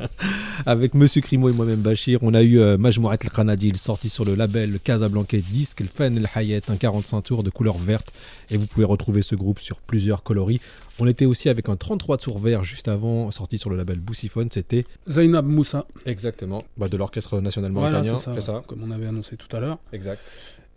Avec 0.66 0.94
Monsieur 0.94 1.20
Crimo 1.20 1.50
et 1.50 1.52
moi-même 1.52 1.80
Bachir, 1.80 2.20
on 2.22 2.32
a 2.32 2.42
eu 2.42 2.60
euh, 2.60 2.78
Majmouat 2.78 3.16
El 3.20 3.28
Khanadil 3.30 3.76
sorti 3.76 4.08
sur 4.08 4.24
le 4.24 4.34
label 4.34 4.78
Casablanca 4.82 5.36
Disque 5.36 5.82
El 5.82 5.88
Fen 5.88 6.16
El 6.16 6.26
Hayet, 6.34 6.62
un 6.70 6.76
45 6.76 7.20
tours 7.20 7.42
de 7.42 7.50
couleur 7.50 7.76
verte. 7.76 8.10
Et 8.50 8.56
vous 8.56 8.66
pouvez 8.66 8.86
retrouver 8.86 9.20
ce 9.20 9.34
groupe 9.34 9.58
sur 9.58 9.76
plusieurs 9.76 10.22
coloris. 10.22 10.60
On 10.98 11.06
était 11.06 11.26
aussi 11.26 11.50
avec 11.50 11.68
un 11.68 11.76
33 11.76 12.16
tours 12.16 12.38
vert 12.38 12.64
juste 12.64 12.88
avant, 12.88 13.30
sorti 13.30 13.58
sur 13.58 13.68
le 13.68 13.76
label 13.76 13.98
Boussiphone. 13.98 14.48
C'était 14.50 14.84
Zainab 15.10 15.44
Moussa. 15.44 15.84
exactement 16.06 16.64
bah, 16.78 16.88
de 16.88 16.96
l'Orchestre 16.96 17.38
National 17.42 17.70
Voilà, 17.72 17.98
Mauritanien. 17.98 18.16
c'est 18.16 18.24
ça, 18.24 18.32
c'est 18.34 18.40
ça. 18.40 18.62
Comme 18.66 18.82
on 18.82 18.90
avait 18.90 19.06
annoncé 19.06 19.36
tout 19.36 19.54
à 19.54 19.60
l'heure. 19.60 19.78
Exact. 19.92 20.22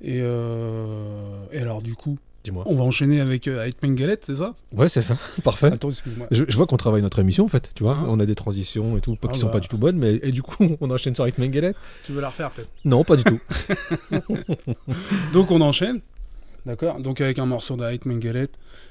Et, 0.01 0.19
euh, 0.21 1.43
et 1.51 1.59
alors, 1.59 1.81
du 1.81 1.93
coup, 1.95 2.17
Dis-moi. 2.43 2.63
on 2.67 2.75
va 2.75 2.83
enchaîner 2.83 3.19
avec 3.19 3.47
euh, 3.49 3.65
Ait 3.65 3.71
Mengelet, 3.85 4.17
c'est 4.21 4.35
ça? 4.35 4.53
Ouais, 4.75 4.87
c'est 4.87 5.01
ça. 5.01 5.17
Parfait. 5.43 5.67
Attends, 5.67 5.89
excuse-moi. 5.89 6.27
Je, 6.31 6.45
je 6.47 6.55
vois 6.57 6.67
qu'on 6.67 6.77
travaille 6.77 7.01
notre 7.01 7.19
émission 7.19 7.43
en 7.43 7.49
fait, 7.49 7.71
tu 7.75 7.83
vois. 7.83 7.95
Hein 7.95 8.05
on 8.07 8.17
a 8.19 8.25
des 8.25 8.35
transitions 8.35 8.95
et 8.97 9.01
tout, 9.01 9.15
pas 9.17 9.27
Ah 9.29 9.33
qui 9.33 9.39
sont 9.39 9.47
bah. 9.47 9.53
pas 9.53 9.59
du 9.59 9.67
tout 9.67 9.77
bonnes, 9.77 9.97
mais 9.97 10.19
et 10.23 10.31
du 10.31 10.41
coup 10.41 10.55
on 10.81 10.89
enchaîne 10.89 11.15
sur 11.15 11.25
Rick 11.25 11.37
Mengelet. 11.37 11.73
Tu 12.05 12.13
veux 12.13 12.21
la 12.21 12.29
refaire 12.29 12.49
peut-être? 12.51 12.69
Non, 12.85 13.03
pas 13.03 13.17
du 13.17 13.23
tout. 13.25 13.39
Donc 15.33 15.51
on 15.51 15.59
enchaîne, 15.61 15.99
d'accord? 16.65 16.99
Donc 17.01 17.19
avec 17.21 17.39
un 17.39 17.45
morceau 17.45 17.75
de 17.75 17.83
Ait 17.83 17.99
Mengelet. 18.05 18.47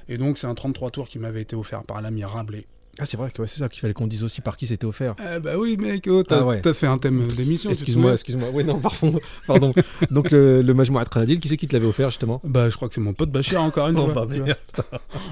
Et 0.08 0.18
donc 0.18 0.36
c'est 0.38 0.46
un 0.46 0.54
33 0.54 0.90
tours 0.90 1.08
qui 1.08 1.18
m'avait 1.18 1.42
été 1.42 1.56
offert 1.56 1.82
par 1.84 2.02
l'ami 2.02 2.24
Rabelais. 2.24 2.66
Ah, 3.00 3.06
c'est 3.06 3.16
vrai 3.16 3.30
que 3.30 3.40
ouais, 3.40 3.46
c'est 3.48 3.58
ça 3.60 3.68
qu'il 3.68 3.80
fallait 3.80 3.94
qu'on 3.94 4.06
dise 4.06 4.24
aussi 4.24 4.40
par 4.40 4.56
qui 4.56 4.66
c'était 4.66 4.84
offert. 4.86 5.14
Eh 5.20 5.38
bah 5.40 5.56
oui 5.56 5.76
mec, 5.76 6.06
oh, 6.10 6.22
t'as 6.22 6.40
Ah 6.40 6.44
ouais. 6.44 6.60
t'as 6.60 6.72
fait 6.74 6.86
un 6.86 6.98
thème 6.98 7.26
d'émission. 7.36 7.70
Excuse-moi, 7.70 8.12
excuse-moi. 8.12 8.48
Oui, 8.52 8.64
non, 8.64 8.78
pardon. 8.80 9.18
pardon. 9.46 9.72
Donc 10.10 10.30
le, 10.30 10.62
le 10.62 10.74
Majmouat 10.74 11.04
Khanadil, 11.06 11.38
qui 11.40 11.48
c'est 11.48 11.56
qui 11.56 11.68
te 11.68 11.74
l'avait 11.76 11.86
offert 11.86 12.10
justement? 12.10 12.40
Bah 12.44 12.68
je 12.70 12.76
crois 12.76 12.88
que 12.88 12.94
c'est 12.94 13.00
mon 13.00 13.12
pote 13.14 13.30
Bachir 13.30 13.62
encore 13.62 13.88
une 13.88 13.98
Oh, 13.98 14.08
fois. 14.08 14.26
bah, 14.26 14.34
vois. 14.34 14.44
merde. 14.46 14.58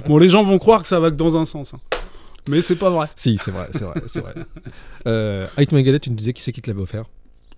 Bon 0.06 0.18
les 0.18 0.28
gens 0.28 0.44
vont 0.44 0.58
croire 0.58 0.82
que 0.82 0.88
ça 0.88 1.00
va 1.00 1.10
que 1.10 1.16
dans 1.16 1.36
un 1.36 1.44
sens. 1.44 1.74
hein. 1.74 1.80
Mais 2.48 2.62
c'est 2.62 2.76
pas 2.76 2.90
vrai. 2.90 3.08
Si, 3.16 3.38
c'est 3.38 3.50
vrai, 3.50 3.66
c'est 3.72 3.82
vrai, 3.82 4.00
c'est 4.06 4.20
vrai. 4.20 4.34
Euh, 5.06 5.46
Ait 5.58 5.66
tu 5.66 5.74
nous 6.10 6.16
disais 6.16 6.32
qui 6.32 6.42
c'est 6.42 6.52
qui 6.52 6.62
te 6.62 6.70
l'avait 6.70 6.82
offert? 6.82 7.04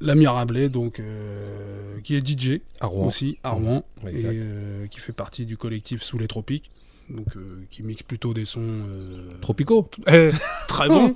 L'ami 0.00 0.26
Rabelais, 0.26 0.68
donc, 0.68 1.00
euh, 1.00 1.98
qui 2.04 2.14
est 2.14 2.26
DJ 2.26 2.60
À 2.80 2.86
Rouen. 2.86 3.06
aussi, 3.08 3.36
à 3.42 3.50
Rouen, 3.50 3.84
Ouais, 4.04 4.12
et 4.12 4.14
exact. 4.14 4.32
euh, 4.32 4.86
qui 4.86 5.00
fait 5.00 5.12
partie 5.12 5.44
du 5.44 5.56
collectif 5.56 6.02
Sous 6.02 6.18
les 6.18 6.28
Tropiques, 6.28 6.70
donc 7.10 7.36
euh, 7.36 7.64
qui 7.70 7.82
mixe 7.82 8.02
plutôt 8.02 8.34
des 8.34 8.44
sons 8.44 8.60
euh, 8.62 9.30
Tropico. 9.40 9.90
eh, 10.06 10.30
très 10.68 10.88
bons, 10.88 11.14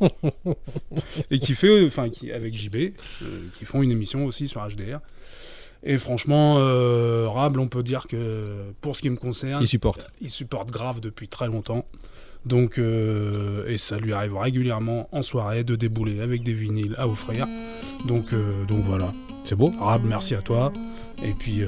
et 1.30 1.38
qui 1.38 1.54
fait, 1.54 1.84
enfin, 1.84 2.08
qui 2.08 2.32
avec 2.32 2.54
JB, 2.54 2.76
euh, 2.76 3.48
qui 3.58 3.64
font 3.64 3.82
une 3.82 3.90
émission 3.90 4.24
aussi 4.24 4.48
sur 4.48 4.66
HDR. 4.66 5.00
Et 5.84 5.98
franchement, 5.98 6.58
euh, 6.58 7.28
Rable, 7.28 7.58
on 7.58 7.68
peut 7.68 7.82
dire 7.82 8.06
que 8.06 8.72
pour 8.80 8.94
ce 8.96 9.02
qui 9.02 9.10
me 9.10 9.16
concerne, 9.16 9.62
Il 9.62 9.66
supporte. 9.66 10.06
il 10.20 10.30
supporte 10.30 10.70
grave 10.70 11.00
depuis 11.00 11.28
très 11.28 11.46
longtemps. 11.46 11.84
Donc, 12.44 12.78
euh, 12.78 13.66
et 13.68 13.78
ça 13.78 13.98
lui 13.98 14.12
arrive 14.12 14.36
régulièrement 14.36 15.08
en 15.12 15.22
soirée 15.22 15.64
de 15.64 15.76
débouler 15.76 16.20
avec 16.20 16.42
des 16.42 16.52
vinyles 16.52 16.94
à 16.98 17.06
offrir. 17.06 17.46
Donc, 18.06 18.32
euh, 18.32 18.64
donc 18.64 18.80
voilà. 18.80 19.12
C'est 19.44 19.56
beau. 19.56 19.70
Rab, 19.78 20.04
merci 20.04 20.34
à 20.34 20.42
toi. 20.42 20.72
Et 21.22 21.34
puis, 21.34 21.62
euh, 21.62 21.66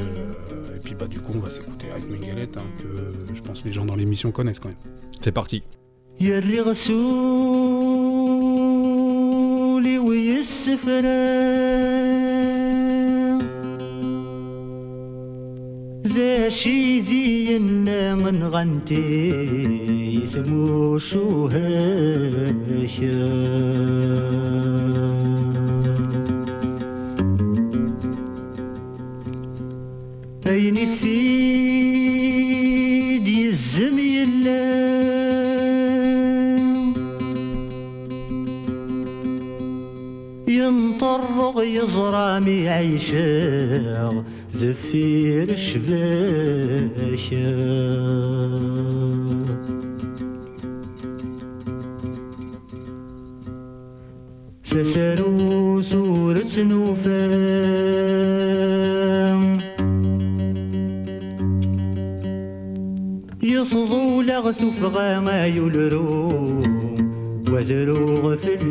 et 0.75 0.81
puis 0.81 0.95
bah, 0.95 1.07
du 1.07 1.21
coup, 1.21 1.33
on 1.35 1.41
va 1.41 1.51
s'écouter 1.51 1.87
avec 1.91 2.09
Mengelet, 2.09 2.49
hein, 2.57 2.63
que 2.79 3.35
je 3.35 3.43
pense 3.43 3.63
que 3.63 3.69
les 3.69 3.73
gens 3.73 3.85
dans 3.85 3.95
l'émission 3.95 4.33
connaissent 4.33 4.61
quand 4.61 4.71
même. 4.71 4.93
C'est 5.21 5.33
parti. 5.33 5.63
شي 16.49 17.01
زين 17.01 18.15
من 18.17 18.43
غنتي 18.43 19.35
يسمو 20.23 20.99
شو 20.99 21.47
هاشا 21.47 23.05
أين 30.47 30.79
السيد 30.79 31.25
يزم 33.29 33.99
يلا؟ 33.99 34.85
ينطرق 40.49 41.55
يزرع 41.59 42.39
ميعيشه 42.39 44.25
زفير 44.55 45.57
شبلاشة 45.57 46.95
سسرو 54.63 55.83
سورة 55.83 56.59
نوفا 56.59 57.25
يصدوا 63.43 64.23
لغسوف 64.23 64.81
فغاما 64.81 65.47
يلرو 65.47 66.63
وزرو 67.51 68.15
غفلاشا 68.17 68.65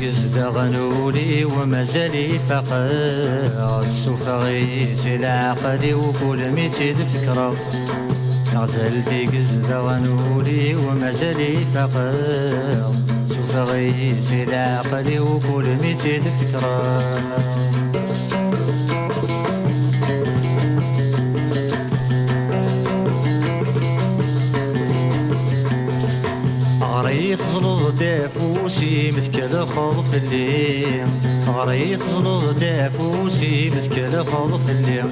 قز 0.00 0.18
دغنولي 0.34 1.44
ومازالي 1.44 2.38
فقر. 2.48 2.90
السفغي 3.80 4.96
العقلي 5.06 5.94
وكل 5.94 6.50
ميتي 6.56 6.90
الفكرة 6.90 7.54
نغزل 8.54 9.02
قز 9.32 9.50
دغنولي 9.70 10.74
ومازالي 10.74 11.54
فقر. 11.74 12.14
سفغي 13.28 14.14
العقلي 14.32 15.18
وكل 15.20 15.66
ميتي 15.82 16.16
الفكرة 16.16 16.74
دافوسي 28.00 29.10
مثكل 29.16 29.66
خلف 29.66 30.14
الليل 30.14 31.06
غريت 31.46 32.02
زلط 32.02 32.58
دافوسي 32.60 33.70
مثكل 33.70 34.24
خلف 34.24 34.70
الليل 34.70 35.10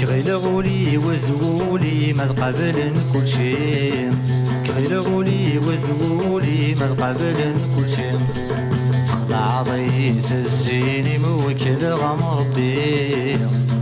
كغيل 0.00 0.36
غولي 0.36 0.98
وزولي 0.98 2.12
ما 2.12 2.24
قبل 2.24 2.92
كل 3.12 3.28
شيء. 3.28 4.12
كغيل 4.66 4.98
غولي 4.98 5.58
وزولي 5.58 6.74
ما 6.80 6.86
قبل 6.86 7.54
كل 7.76 7.88
شيء. 7.96 8.18
ضيس 9.62 10.32
الزيني 10.32 11.18
موكل 11.18 11.84
غم 11.84 12.24
ربي 12.38 13.38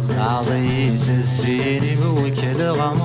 خلع 0.08 0.42
ضيس 0.42 1.08
الزيني 1.08 1.96
موكل 1.96 2.62
غم 2.62 3.00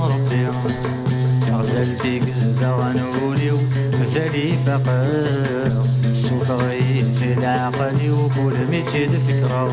ربي 1.74 1.82
غزلتي 1.82 2.19
قزد 2.19 2.63
غنولي 2.63 3.51
ومازالي 3.51 4.53
فقر 4.65 5.86
سوفغي 6.13 7.05
سي 7.19 7.34
العقلي 7.34 8.11
وكل 8.11 8.57
ميتي 8.71 9.05
الفكرة 9.05 9.63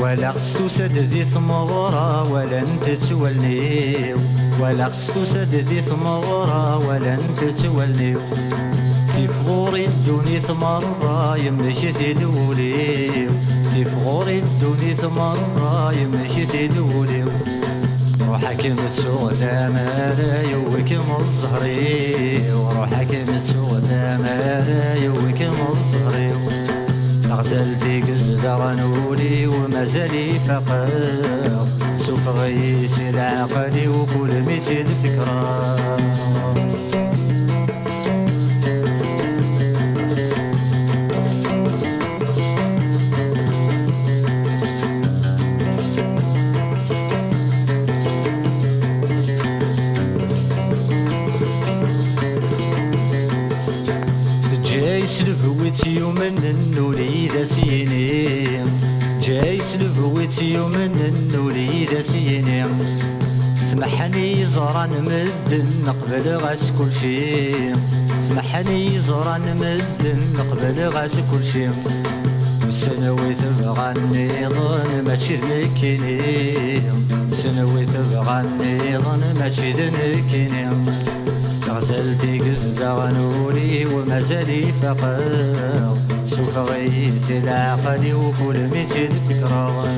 ولا 0.00 0.32
خصو 0.32 0.68
سد 0.68 0.98
ذي 0.98 1.24
ثمغرة 1.24 2.32
ولا 2.32 2.58
انت 2.58 2.90
تولنيو. 2.90 4.18
ولا 4.60 4.88
خصو 4.88 5.24
سد 5.24 5.54
ذي 5.54 5.80
ثمغرة 5.82 6.86
ولا 6.88 7.14
انت 7.14 7.40
تولنيو. 7.62 8.20
تفغوري 9.16 9.86
الدوني 9.86 10.40
مرة 10.60 11.36
يمشي 11.36 11.92
تلولي 11.92 13.28
تفغوري 13.74 14.38
الدوني 14.38 14.96
مرة 15.16 15.92
يمشي 15.92 16.46
تلولي 16.46 17.24
روحك 18.28 18.66
متسوغ 18.66 19.32
تماري 19.32 20.54
وكم 20.54 21.08
الزهري 21.22 22.52
وروحك 22.52 23.12
متسوغ 23.28 23.80
تماري 23.80 25.08
وكم 25.08 25.56
الزهري 25.72 26.32
أغسل 27.30 27.78
ديك 27.78 28.08
الزدر 28.08 28.74
نولي 28.74 29.46
ومازالي 29.46 30.38
فقر 30.48 30.88
سوف 31.96 32.28
غيسي 32.28 33.10
العقلي 33.10 33.88
وكل 33.88 34.42
ميت 34.46 34.70
الفكرة. 34.70 35.76
يومن 55.86 56.38
النولي 56.44 57.28
ذا 57.28 57.44
سيني 57.44 58.46
جاي 59.22 59.60
سلبويت 59.62 60.42
يومن 60.42 60.94
النولي 61.08 61.84
ذا 61.84 62.02
سيني 62.02 62.66
سمحني 63.70 64.46
زران 64.46 64.90
مدن 64.90 65.66
نقبل 65.86 66.36
غاس 66.36 66.72
كل 66.78 66.92
شي 67.00 67.74
سمحني 68.28 69.00
زران 69.00 69.56
مدن 69.56 70.20
نقبل 70.38 70.88
غاس 70.88 71.14
كل 71.14 71.44
شي 71.52 71.68
سنوي 72.70 73.34
تبغى 73.34 73.92
النظام 73.96 75.04
ماشي 75.06 75.36
ذنكيني 75.36 76.82
سنوي 77.30 77.86
تبغى 77.86 78.40
النظام 78.40 79.20
ماشي 79.38 79.70
ذنكيني 79.72 80.68
غسلتي 81.76 82.38
قزة 82.38 82.94
غنولي 82.94 83.86
ومازالي 83.86 84.72
فقر. 84.82 85.22
سفغي 86.24 87.12
العقل 87.30 88.14
وكل 88.14 88.58
ميت 88.72 88.92
فكرة 89.28 89.88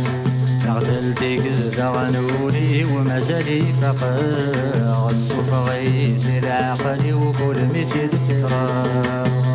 غسلتي 0.67 1.39
قزة 1.39 1.91
غنولي 1.91 2.85
ومازالي 2.85 3.63
فقر. 3.83 5.13
سفغي 5.29 6.17
العقل 6.39 7.15
وكل 7.15 7.59
ميت 7.73 7.95
فكرة 8.29 9.48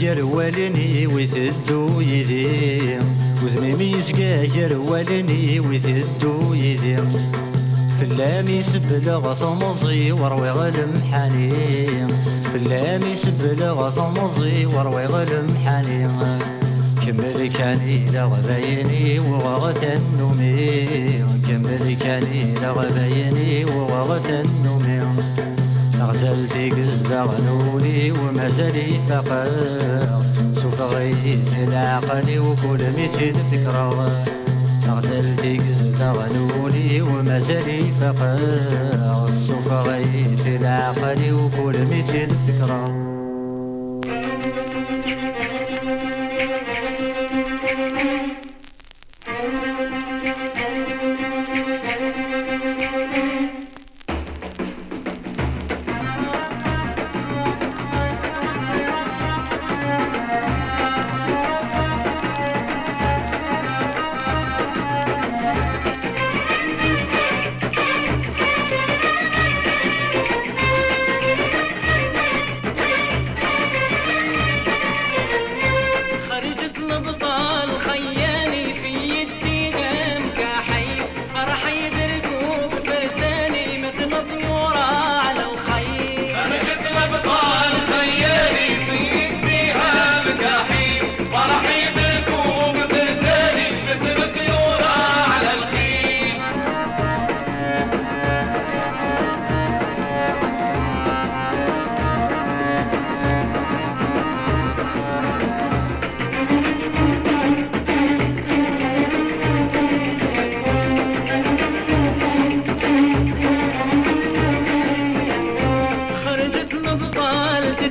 يسقاير 0.00 0.24
والني 0.24 1.06
ويثدو 1.06 2.00
يدي 2.00 2.98
وزميمي 3.44 3.84
يسقاير 3.84 4.78
والني 4.78 5.60
ويثدو 5.60 6.54
يدي 6.54 6.96
فلام 8.00 8.48
يسبل 8.48 9.34
ثمزي 9.40 10.12
وروي 10.12 10.50
غلم 10.50 11.02
حني 11.12 11.52
فلام 12.52 13.02
يسبل 13.12 13.90
ثمزي 13.96 14.66
وروي 14.66 15.06
غلم 15.06 15.56
حني 15.66 16.08
كمل 17.06 17.52
كاني 17.58 18.08
لغبيني 18.08 19.18
وغغت 19.18 19.84
النومي. 19.84 20.86
كمل 21.48 21.96
كاني 22.00 22.54
لغبيني 22.62 23.64
وغغت 23.64 24.26
النومي. 24.26 25.59
غزل 26.00 26.48
ديك 26.48 26.72
الزغنولي 26.72 28.12
ومازالي 28.12 29.00
فقر. 29.08 29.50
سوف 30.54 30.80
غيث 30.80 31.54
العقل 31.68 32.38
وكل 32.38 32.82
ميت 32.96 33.18
الفكرة 33.22 34.10
غزل 34.88 35.36
ديك 35.36 35.62
الزغنولي 35.62 37.02
ومازالي 37.02 37.92
فقر. 38.00 38.40
سوف 39.46 39.72
غيث 39.72 40.46
العقل 40.46 41.32
وكل 41.32 41.84
ميت 41.84 42.14
الفكرة 42.14 43.09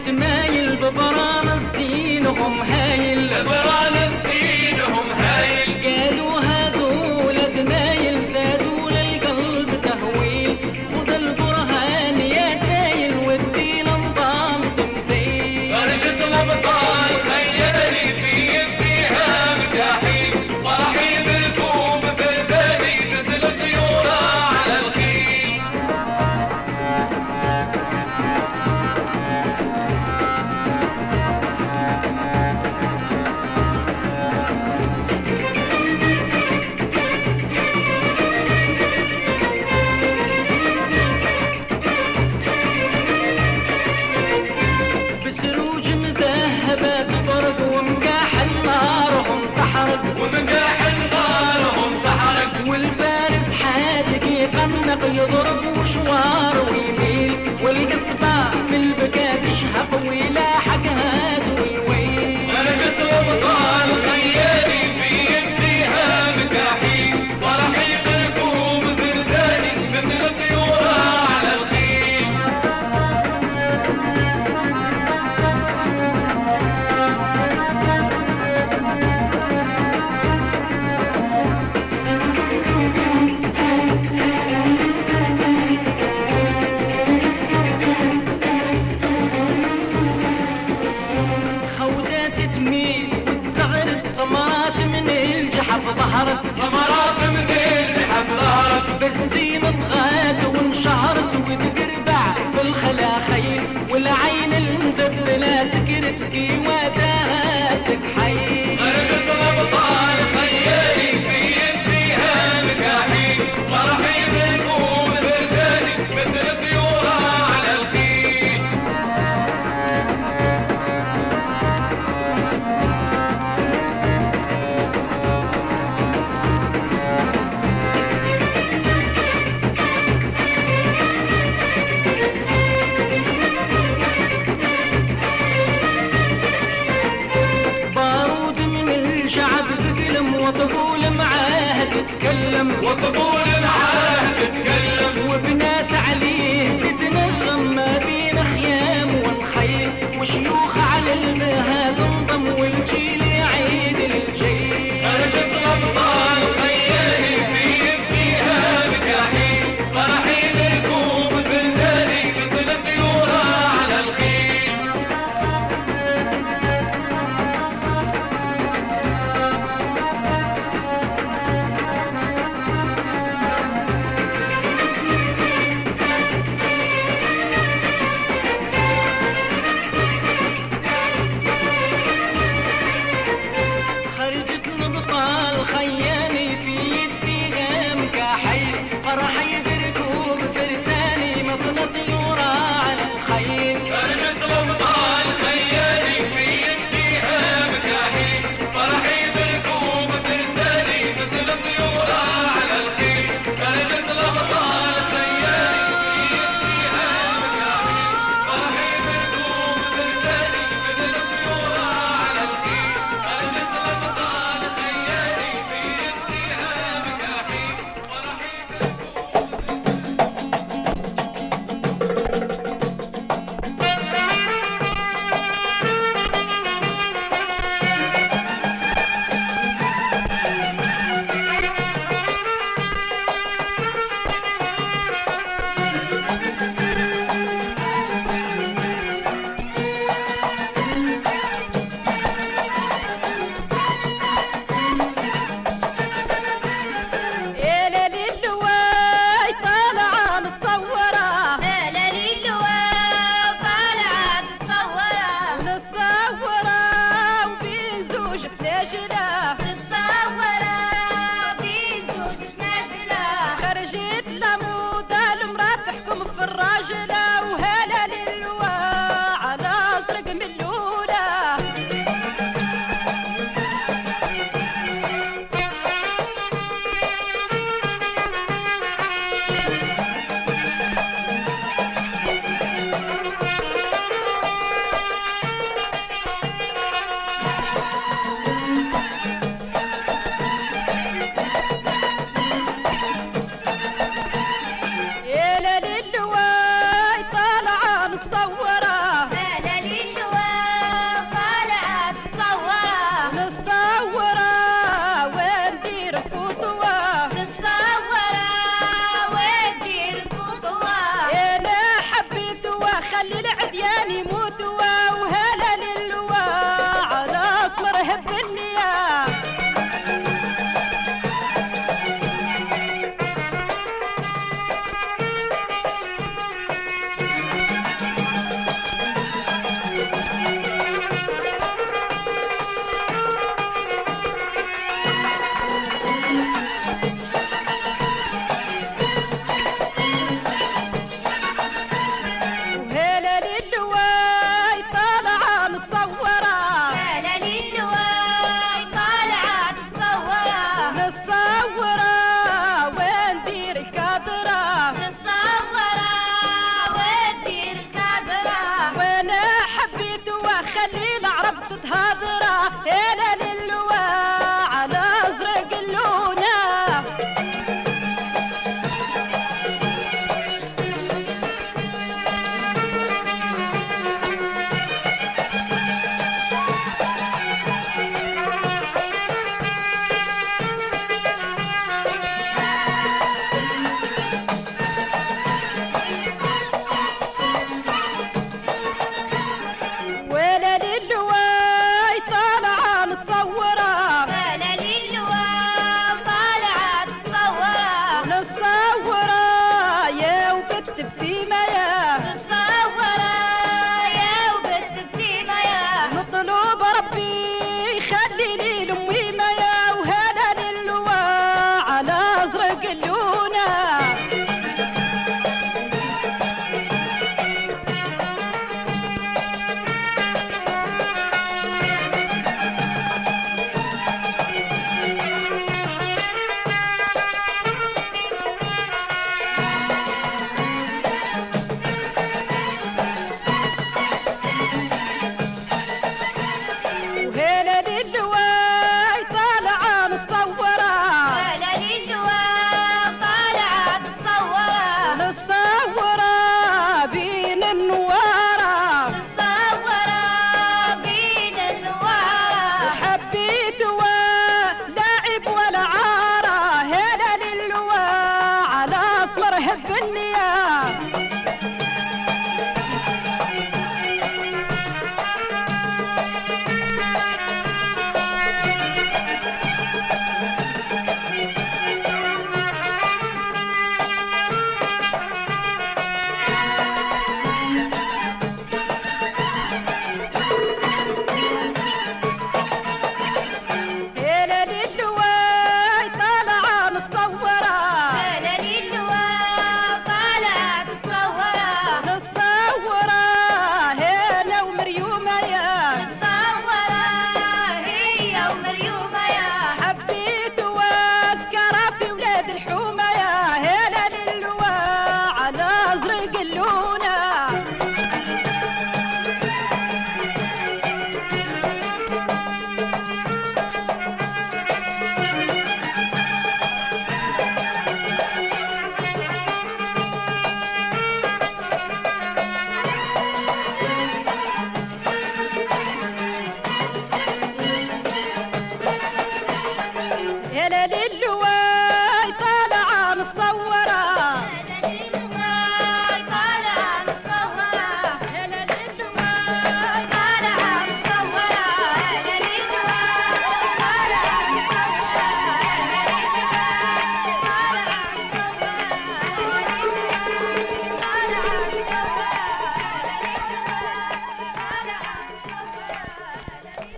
جمال 0.10 0.58
الببرات 0.58 1.19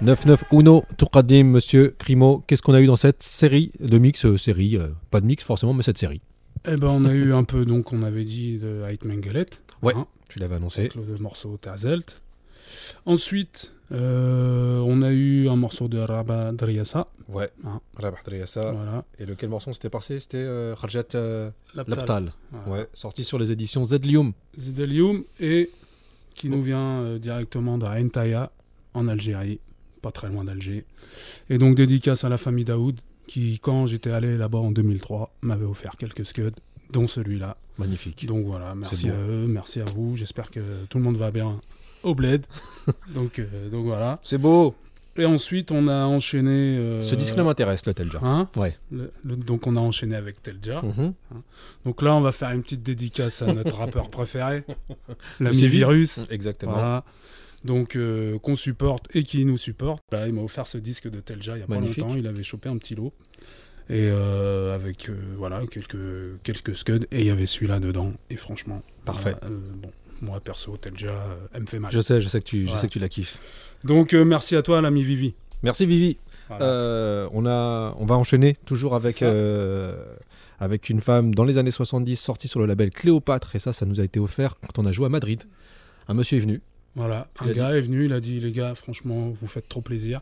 9-9 0.04 0.44
Uno, 0.52 0.84
Tourkadim, 0.98 1.44
monsieur 1.44 1.94
Crimo. 1.98 2.44
Qu'est-ce 2.48 2.62
qu'on 2.64 2.74
a 2.74 2.82
eu 2.82 2.88
dans 2.88 2.96
cette 2.96 3.22
série 3.22 3.72
de 3.80 4.00
mix 4.00 4.26
euh, 4.26 4.36
Série, 4.38 4.76
euh, 4.78 4.88
pas 5.12 5.22
de 5.22 5.26
mix 5.28 5.44
forcément, 5.44 5.74
mais 5.74 5.84
cette 5.84 5.98
série? 6.00 6.22
Eh 6.68 6.76
ben, 6.76 6.88
on 6.88 7.06
a 7.06 7.14
eu 7.14 7.34
un 7.34 7.44
peu, 7.44 7.66
donc, 7.66 7.94
on 7.94 8.02
avait 8.04 8.24
dit 8.26 8.58
de 8.58 8.82
Heit 8.88 9.06
Mengelet. 9.06 9.46
Ouais. 9.84 9.94
hein, 9.96 10.08
Tu 10.28 10.40
l'avais 10.40 10.56
annoncé. 10.56 10.82
avec 10.82 10.96
le 10.96 11.18
morceau 11.20 11.58
Tazelt. 11.58 12.22
Ensuite, 13.06 13.74
euh, 13.92 14.80
on 14.80 15.02
a 15.04 15.12
eu 15.12 15.48
un 15.50 15.56
morceau 15.56 15.88
de 15.88 16.00
Rabat 16.00 16.52
Driassa. 16.54 17.08
Ouais. 17.28 17.50
Rabah 17.96 18.18
Driyassa. 18.26 18.72
Voilà. 18.72 19.06
Et 19.20 19.26
lequel 19.26 19.50
morceau 19.50 19.72
c'était 19.74 19.90
passé? 19.90 20.20
C'était 20.20 20.38
euh, 20.38 20.76
Kharjat 20.76 21.04
euh, 21.16 21.50
Laptal. 21.76 22.34
Voilà. 22.52 22.82
Ouais, 22.82 22.88
sorti 22.94 23.24
sur 23.24 23.38
les 23.40 23.52
éditions 23.52 23.84
Zedlium. 23.84 24.34
Zedelium 24.58 25.24
et 25.40 25.70
qui 26.34 26.48
Oh. 26.48 26.56
nous 26.56 26.62
vient 26.62 27.18
directement 27.18 27.78
d'Aentaya 27.78 28.52
en 28.94 29.08
Algérie, 29.08 29.60
pas 30.02 30.12
très 30.12 30.28
loin 30.30 30.44
d'Alger. 30.44 30.86
Et 31.50 31.58
donc 31.58 31.76
dédicace 31.76 32.24
à 32.24 32.30
la 32.30 32.38
famille 32.38 32.66
Daoud 32.66 33.00
qui, 33.28 33.60
quand 33.60 33.86
j'étais 33.86 34.12
allé 34.12 34.38
là-bas 34.38 34.60
en 34.60 34.72
2003, 34.72 35.34
m'avait 35.42 35.66
offert 35.66 35.94
quelques 35.98 36.26
scuds, 36.26 36.52
dont 36.92 37.08
celui-là. 37.08 37.56
Magnifique. 37.78 38.26
Donc 38.26 38.46
voilà, 38.46 38.76
merci 38.76 39.10
à 39.10 39.14
eux, 39.14 39.46
merci 39.48 39.80
à 39.80 39.86
vous. 39.86 40.18
J'espère 40.18 40.52
que 40.52 40.60
tout 40.90 40.98
le 40.98 41.04
monde 41.04 41.18
va 41.18 41.32
bien 41.32 41.62
au 42.04 42.14
bled. 42.16 42.46
donc, 43.14 43.40
euh, 43.40 43.70
donc 43.70 43.86
voilà. 43.86 44.20
C'est 44.24 44.38
beau. 44.38 44.76
Et 45.18 45.26
ensuite, 45.26 45.72
on 45.72 45.88
a 45.90 46.06
enchaîné. 46.06 46.78
euh, 46.78 47.02
Ce 47.02 47.16
disque-là 47.16 47.44
m'intéresse, 47.44 47.86
le 47.86 47.94
Telja. 47.94 48.20
hein, 48.24 48.48
Ouais. 48.56 48.78
le- 48.92 49.12
le- 49.26 49.36
donc 49.36 49.68
on 49.68 49.76
a 49.76 49.80
enchaîné 49.80 50.16
avec 50.16 50.42
Telja. 50.42 50.82
Mhm. 50.82 51.14
Donc 51.86 52.02
là, 52.02 52.16
on 52.16 52.22
va 52.22 52.32
faire 52.32 52.52
une 52.52 52.64
petite 52.64 52.82
dédicace 52.84 53.42
à 53.42 53.54
notre 53.54 53.76
rappeur 53.78 54.10
préféré, 54.10 54.64
l'ami. 55.42 55.68
Virus. 55.68 56.22
Exactement. 56.30 56.74
Voilà. 56.74 57.04
Donc, 57.64 57.96
euh, 57.96 58.40
qu'on 58.40 58.56
supporte 58.56 59.16
et 59.16 59.24
qui 59.24 59.46
nous 59.46 59.58
supporte. 59.58 60.04
Là, 60.12 60.28
il 60.28 60.34
m'a 60.34 60.42
offert 60.42 60.66
ce 60.68 60.78
disque 60.80 61.10
de 61.10 61.20
Telja 61.20 61.58
il 61.58 61.60
y 61.60 61.64
a 61.64 61.68
Magnifique. 61.68 61.98
pas 61.98 62.02
longtemps. 62.08 62.16
Il 62.18 62.28
avait 62.28 62.44
chopé 62.44 62.70
un 62.70 62.78
petit 62.78 62.96
lot. 62.96 63.14
Et 63.90 64.08
euh, 64.10 64.74
avec 64.74 65.10
euh, 65.10 65.16
voilà, 65.38 65.62
quelques, 65.70 66.42
quelques 66.44 66.76
scuds. 66.76 67.06
Et 67.12 67.20
il 67.20 67.26
y 67.26 67.30
avait 67.30 67.46
celui-là 67.46 67.80
dedans. 67.80 68.14
Et 68.30 68.38
franchement. 68.38 68.82
Parfait. 69.06 69.36
euh, 69.44 69.60
bon, 69.78 69.92
moi, 70.22 70.40
perso, 70.40 70.78
Telja, 70.78 71.10
euh, 71.10 71.36
elle 71.54 71.62
me 71.62 71.68
fait 71.68 71.80
mal. 71.80 71.92
Je 71.92 72.00
sais, 72.00 72.20
je 72.22 72.28
sais 72.28 72.40
que 72.40 72.46
tu, 72.46 72.68
je 72.68 72.76
sais 72.76 72.88
que 72.88 72.94
tu 72.94 73.00
la 73.00 73.10
kiffes. 73.10 73.38
Donc, 73.84 74.14
euh, 74.14 74.24
merci 74.24 74.56
à 74.56 74.62
toi, 74.62 74.82
l'ami 74.82 75.04
Vivi. 75.04 75.34
Merci 75.64 75.86
Vivi. 75.86 76.18
Voilà. 76.48 76.66
Euh, 76.66 77.30
on, 77.34 77.46
a, 77.46 77.96
on 78.00 78.06
va 78.06 78.16
enchaîner 78.18 78.56
toujours 78.66 78.96
avec, 78.96 79.24
avec 80.60 80.90
une 80.90 81.00
femme 81.02 81.34
dans 81.34 81.44
les 81.46 81.58
années 81.58 81.72
70 81.72 82.16
sortie 82.18 82.48
sur 82.48 82.60
le 82.60 82.66
label 82.66 82.90
Cléopâtre. 82.92 83.56
Et 83.56 83.60
ça, 83.60 83.74
ça 83.74 83.86
nous 83.86 84.00
a 84.00 84.04
été 84.04 84.20
offert 84.20 84.56
quand 84.60 84.80
on 84.80 84.86
a 84.86 84.92
joué 84.92 85.06
à 85.06 85.10
Madrid. 85.10 85.44
Un 86.08 86.14
monsieur 86.14 86.38
est 86.38 86.42
venu. 86.42 86.62
Voilà, 86.96 87.28
Il 87.42 87.50
un 87.50 87.54
gars 87.54 87.70
est 87.78 87.82
venu, 87.82 88.06
il 88.06 88.14
a 88.14 88.20
dit 88.20 88.40
les 88.40 88.52
gars, 88.52 88.76
franchement, 88.76 89.30
vous 89.30 89.48
faites 89.48 89.70
trop 89.70 89.82
plaisir. 89.82 90.20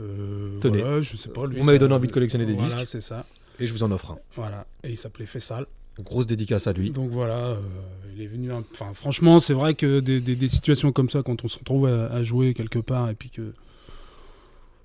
Euh, 0.00 0.58
Tenez. 0.60 0.78
voilà, 0.82 1.00
je 1.00 1.16
sais 1.16 1.28
pas. 1.28 1.46
Lui, 1.46 1.60
donné 1.78 1.94
envie 1.94 2.08
de 2.08 2.12
collectionner 2.12 2.46
des 2.46 2.52
voilà, 2.52 2.68
disques. 2.74 2.86
c'est 2.86 3.00
ça. 3.00 3.26
Et 3.60 3.66
je 3.66 3.72
vous 3.72 3.82
en 3.82 3.90
offre 3.92 4.12
un. 4.12 4.18
Voilà, 4.36 4.66
et 4.82 4.90
il 4.90 4.96
s'appelait 4.96 5.26
Fessal. 5.26 5.66
Grosse 6.00 6.26
dédicace 6.26 6.66
à 6.66 6.72
lui. 6.72 6.90
Donc 6.90 7.10
voilà, 7.10 7.36
euh, 7.50 7.60
il 8.16 8.20
est 8.22 8.26
venu. 8.26 8.52
un- 8.52 8.64
Enfin, 8.72 8.92
franchement, 8.94 9.38
c'est 9.38 9.54
vrai 9.54 9.74
que 9.74 10.00
des, 10.00 10.20
des- 10.20 10.34
des 10.34 10.48
situations 10.48 10.90
comme 10.90 11.08
ça, 11.08 11.22
quand 11.22 11.44
on 11.44 11.48
se 11.48 11.58
retrouve 11.58 11.86
à, 11.86 12.06
à 12.06 12.22
jouer 12.24 12.52
quelque 12.54 12.80
part 12.80 13.08
et 13.10 13.14
puis 13.14 13.30
que. 13.30 13.52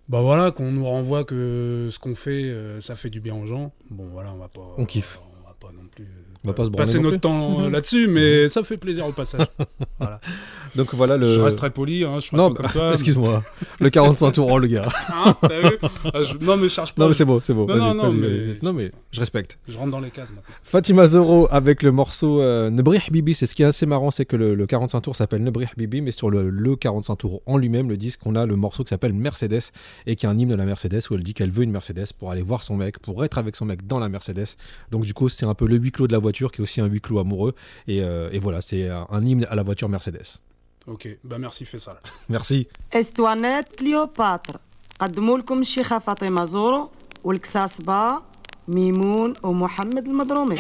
Bah 0.08 0.22
voilà, 0.22 0.52
qu'on 0.52 0.72
nous 0.72 0.86
renvoie 0.86 1.24
que 1.24 1.90
ce 1.92 2.00
qu'on 2.00 2.16
fait, 2.16 2.44
euh, 2.46 2.82
ça 2.82 2.96
fait 2.96 3.10
du 3.12 3.20
bien 3.22 3.36
aux 3.36 3.46
gens. 3.46 3.72
Bon 3.92 4.08
voilà, 4.12 4.34
on 4.34 4.38
va 4.38 4.48
pas. 4.48 4.74
On 4.78 4.86
kiffe. 4.86 5.20
on 5.42 5.48
va 5.48 5.56
pas 5.60 5.72
non 5.72 5.88
plus. 5.88 6.08
On 6.46 6.50
va 6.50 6.54
pas 6.54 6.66
se 6.66 6.70
passer 6.70 7.00
notre 7.00 7.10
plus. 7.12 7.20
temps 7.20 7.62
euh, 7.66 7.70
là-dessus, 7.70 8.08
mais 8.08 8.48
ça 8.48 8.64
fait 8.64 8.78
plaisir 8.78 9.06
au 9.06 9.12
passage. 9.12 9.46
Donc 10.76 10.94
voilà 10.94 11.18
le. 11.18 11.28
Je 11.34 11.40
reste 11.42 11.58
très 11.58 11.72
poli, 11.72 12.04
hein, 12.06 12.20
je 12.20 12.36
Non, 12.36 12.54
comme 12.54 12.68
toi. 12.68 12.92
excuse-moi. 12.94 13.44
le 13.80 13.90
45 13.90 14.32
tours, 14.32 14.60
le 14.60 14.68
gars. 14.68 14.88
Hein, 15.12 15.36
vu 15.42 15.78
Ah, 16.14 16.24
je- 16.24 16.38
Non, 16.46 16.56
mais 16.56 16.70
charge 16.70 16.94
pas. 16.94 17.02
Non, 17.02 17.08
mais 17.10 17.14
c'est 17.14 17.26
beau, 17.26 17.40
c'est 17.44 17.54
beau. 17.54 17.66
Non, 17.68 17.96
mais- 18.14 18.28
vas-y. 18.28 18.60
non, 18.62 18.72
mais 18.74 18.92
je 19.12 19.20
respecte. 19.20 19.58
Je 19.68 19.78
rentre 19.78 19.92
dans 19.92 20.00
les 20.00 20.12
cases 20.12 20.30
maintenant. 20.30 20.44
Fatima 20.64 21.08
Zoro 21.08 21.48
avec 21.52 21.84
le 21.84 21.92
morceau 21.92 22.42
euh, 22.42 22.70
Nebrih 22.70 23.02
Bibi. 23.12 23.34
C'est 23.34 23.46
ce 23.48 23.56
qui 23.56 23.64
est 23.64 23.66
assez 23.66 23.86
marrant, 23.86 24.12
c'est 24.12 24.26
que 24.26 24.36
le, 24.38 24.54
le 24.56 24.66
45 24.68 25.02
tours 25.02 25.16
s'appelle 25.16 25.44
Nebrih 25.44 25.68
Bibi, 25.76 26.02
mais 26.02 26.12
sur 26.12 26.30
le, 26.30 26.50
le 26.50 26.76
45 26.76 27.16
tours 27.18 27.42
en 27.48 27.58
lui-même, 27.58 27.90
le 27.90 27.98
disque, 27.98 28.22
on 28.26 28.36
a 28.36 28.46
le 28.46 28.56
morceau 28.56 28.84
qui 28.84 28.90
s'appelle 28.90 29.14
Mercedes 29.14 29.72
et 30.06 30.16
qui 30.16 30.26
est 30.26 30.30
un 30.30 30.38
hymne 30.38 30.50
de 30.50 30.56
la 30.56 30.66
Mercedes 30.66 31.02
où 31.10 31.16
elle 31.16 31.24
dit 31.24 31.34
qu'elle 31.34 31.52
veut 31.52 31.64
une 31.64 31.72
Mercedes 31.72 32.14
pour 32.18 32.32
aller 32.32 32.44
voir 32.44 32.62
son 32.64 32.78
mec, 32.78 33.00
pour 33.00 33.26
être 33.26 33.38
avec 33.40 33.56
son 33.56 33.66
mec 33.66 33.86
dans 33.88 34.00
la 34.00 34.08
Mercedes. 34.08 34.56
Donc 34.92 35.04
du 35.04 35.14
coup, 35.14 35.28
c'est 35.28 35.46
un 35.46 35.56
peu 35.56 35.66
le 35.68 35.76
huis 35.78 35.92
clos 35.92 36.08
de 36.08 36.14
la 36.14 36.20
voiture 36.20 36.29
qui 36.29 36.61
est 36.61 36.61
aussi 36.61 36.81
un 36.81 36.87
huis 36.87 37.01
clos 37.01 37.19
amoureux. 37.19 37.55
Et, 37.89 38.03
euh, 38.03 38.31
et 38.33 38.39
voilà, 38.39 38.61
c'est 38.61 38.89
un, 38.89 39.07
un 39.11 39.25
hymne 39.27 39.47
à 39.51 39.55
la 39.55 39.63
voiture 39.63 39.89
Mercedes. 39.89 40.41
Ok, 40.87 41.09
bah 41.25 41.39
merci, 41.39 41.65
fais 41.65 41.79
ça. 41.79 41.93
là. 41.93 42.01
Merci. 42.29 42.67
اسطوانات 42.93 43.77
كليوباترا 43.79 44.59
قدموا 45.01 45.39
لكم 45.39 45.61
الشيخة 45.61 45.99
فاطمة 45.99 46.45
زورو 46.45 46.91
والكساسبة 47.25 48.23
ميمون 48.69 49.33
ومحمد 49.43 50.07
المضرومي 50.07 50.57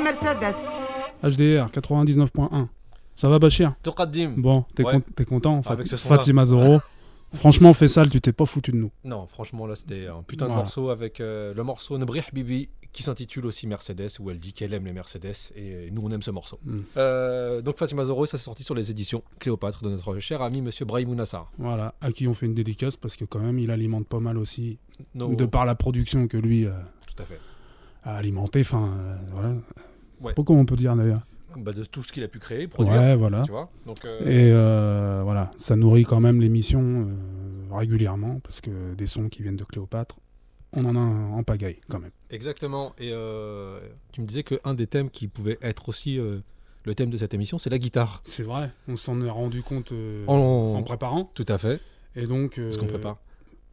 Mercedes. 0.06 0.54
HDR 1.24 1.68
99.1. 1.72 2.68
Ça 3.16 3.28
va 3.28 3.40
Bachir? 3.40 3.74
Bon, 4.36 4.64
t'es 5.16 5.24
content 5.24 5.62
Avec 5.66 5.88
ce 5.88 5.96
Fatima 5.96 6.44
Zoro. 6.44 6.78
Franchement, 7.34 7.74
fais 7.74 7.88
ça, 7.88 8.06
tu 8.06 8.20
t'es 8.20 8.32
pas 8.32 8.46
foutu 8.46 8.70
de 8.70 8.76
nous. 8.76 8.92
Non, 9.02 9.26
franchement, 9.26 9.66
là, 9.66 9.74
c'était 9.74 10.06
un 10.06 10.22
putain 10.22 10.46
de 10.46 10.52
morceau 10.52 10.90
avec 10.90 11.20
euh, 11.20 11.52
le 11.54 11.62
morceau 11.64 11.98
Nebrih 11.98 12.22
Bibi 12.32 12.68
qui 12.92 13.02
s'intitule 13.02 13.44
aussi 13.46 13.66
Mercedes, 13.66 14.08
où 14.20 14.30
elle 14.30 14.38
dit 14.38 14.52
qu'elle 14.52 14.72
aime 14.72 14.86
les 14.86 14.92
Mercedes, 14.92 15.34
et 15.56 15.90
nous, 15.90 16.02
on 16.02 16.10
aime 16.10 16.22
ce 16.22 16.30
morceau. 16.30 16.60
Hmm. 16.64 16.78
Euh, 16.96 17.60
donc, 17.60 17.76
Fatima 17.76 18.04
Zoro, 18.04 18.26
ça 18.26 18.38
s'est 18.38 18.44
sorti 18.44 18.62
sur 18.62 18.76
les 18.76 18.92
éditions 18.92 19.24
Cléopâtre 19.40 19.82
de 19.82 19.90
notre 19.90 20.18
cher 20.20 20.40
ami 20.40 20.62
Monsieur 20.62 20.84
Brahim 20.84 21.14
Nassar. 21.14 21.50
Voilà, 21.58 21.94
à 22.00 22.12
qui 22.12 22.28
on 22.28 22.32
fait 22.32 22.46
une 22.46 22.54
dédicace, 22.54 22.96
parce 22.96 23.16
que 23.16 23.24
quand 23.24 23.40
même, 23.40 23.58
il 23.58 23.72
alimente 23.72 24.06
pas 24.06 24.20
mal 24.20 24.38
aussi, 24.38 24.78
de 25.16 25.46
par 25.46 25.66
la 25.66 25.74
production 25.74 26.28
que 26.28 26.36
lui 26.36 26.64
euh, 26.64 26.70
Tout 27.08 27.22
à 27.22 27.26
fait. 27.26 27.40
a 28.04 28.14
alimenté, 28.14 28.60
enfin, 28.60 28.94
voilà 29.32 29.52
Ouais. 30.20 30.32
Pas 30.34 30.42
comment 30.42 30.60
on 30.60 30.64
peut 30.66 30.76
dire 30.76 30.94
d'ailleurs. 30.96 31.22
Bah, 31.58 31.72
de 31.72 31.84
tout 31.84 32.02
ce 32.02 32.12
qu'il 32.12 32.22
a 32.22 32.28
pu 32.28 32.38
créer, 32.38 32.66
produire. 32.68 32.94
Ouais, 33.00 33.16
voilà. 33.16 33.42
Tu 33.42 33.50
vois 33.50 33.68
Donc, 33.86 34.04
euh, 34.04 34.20
Et 34.26 34.50
euh, 34.52 35.22
voilà, 35.24 35.50
ça 35.56 35.74
nourrit 35.74 36.04
quand 36.04 36.20
même 36.20 36.40
l'émission 36.40 36.80
euh, 36.82 37.74
régulièrement 37.74 38.40
parce 38.40 38.60
que 38.60 38.94
des 38.94 39.06
sons 39.06 39.28
qui 39.28 39.42
viennent 39.42 39.56
de 39.56 39.64
Cléopâtre, 39.64 40.16
on 40.74 40.84
en 40.84 40.94
a 40.96 40.98
en 41.00 41.42
pagaille 41.42 41.78
quand 41.88 41.98
même. 41.98 42.10
Exactement. 42.30 42.92
Et 42.98 43.10
tu 44.12 44.20
me 44.20 44.26
disais 44.26 44.42
qu'un 44.42 44.74
des 44.74 44.86
thèmes 44.86 45.08
qui 45.08 45.28
pouvait 45.28 45.58
être 45.62 45.88
aussi 45.88 46.18
le 46.18 46.94
thème 46.94 47.08
de 47.08 47.16
cette 47.16 47.32
émission, 47.32 47.56
c'est 47.56 47.70
la 47.70 47.78
guitare. 47.78 48.20
C'est 48.26 48.42
vrai, 48.42 48.70
on 48.86 48.96
s'en 48.96 49.20
est 49.22 49.30
rendu 49.30 49.62
compte 49.62 49.94
En- 50.26 50.74
en 50.76 50.82
préparant. 50.82 51.30
Tout 51.34 51.46
à 51.48 51.56
fait. 51.56 51.80
Et 52.16 52.26
donc. 52.26 52.60
Parce 52.60 52.76
qu'on 52.76 52.86
prépare. 52.86 53.16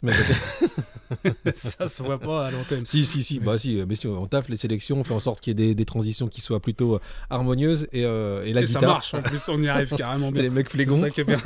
Mais 0.02 0.12
ça 1.54 1.88
se 1.88 2.02
voit 2.04 2.20
pas 2.20 2.48
à 2.48 2.52
l'antenne. 2.52 2.86
Si, 2.86 3.04
si, 3.06 3.24
si, 3.24 3.40
bah 3.40 3.58
si, 3.58 3.82
mais 3.88 3.96
si, 3.96 4.08
on 4.08 4.26
taffe 4.28 4.50
les 4.50 4.56
sélections, 4.56 5.00
on 5.00 5.04
fait 5.04 5.14
en 5.14 5.20
sorte 5.20 5.40
qu'il 5.42 5.52
y 5.52 5.64
ait 5.64 5.68
des, 5.68 5.76
des 5.76 5.86
transitions 5.86 6.28
qui 6.28 6.42
soient 6.42 6.60
plutôt 6.60 6.96
euh, 6.96 7.00
harmonieuses 7.30 7.88
et, 7.92 8.06
euh, 8.06 8.44
et 8.46 8.54
la 8.54 8.62
Et 8.62 8.66
ça 8.66 8.80
guitare. 8.80 8.94
marche, 8.96 9.14
en 9.14 9.22
plus, 9.22 9.48
on 9.50 9.62
y 9.62 9.68
arrive 9.68 9.90
carrément 9.98 10.32
bien. 10.32 10.44
les 10.44 10.50
mecs 10.50 10.70
flégons. 10.70 11.00
ça 11.00 11.10
qui 11.10 11.22
est 11.22 11.26
bien. 11.26 11.38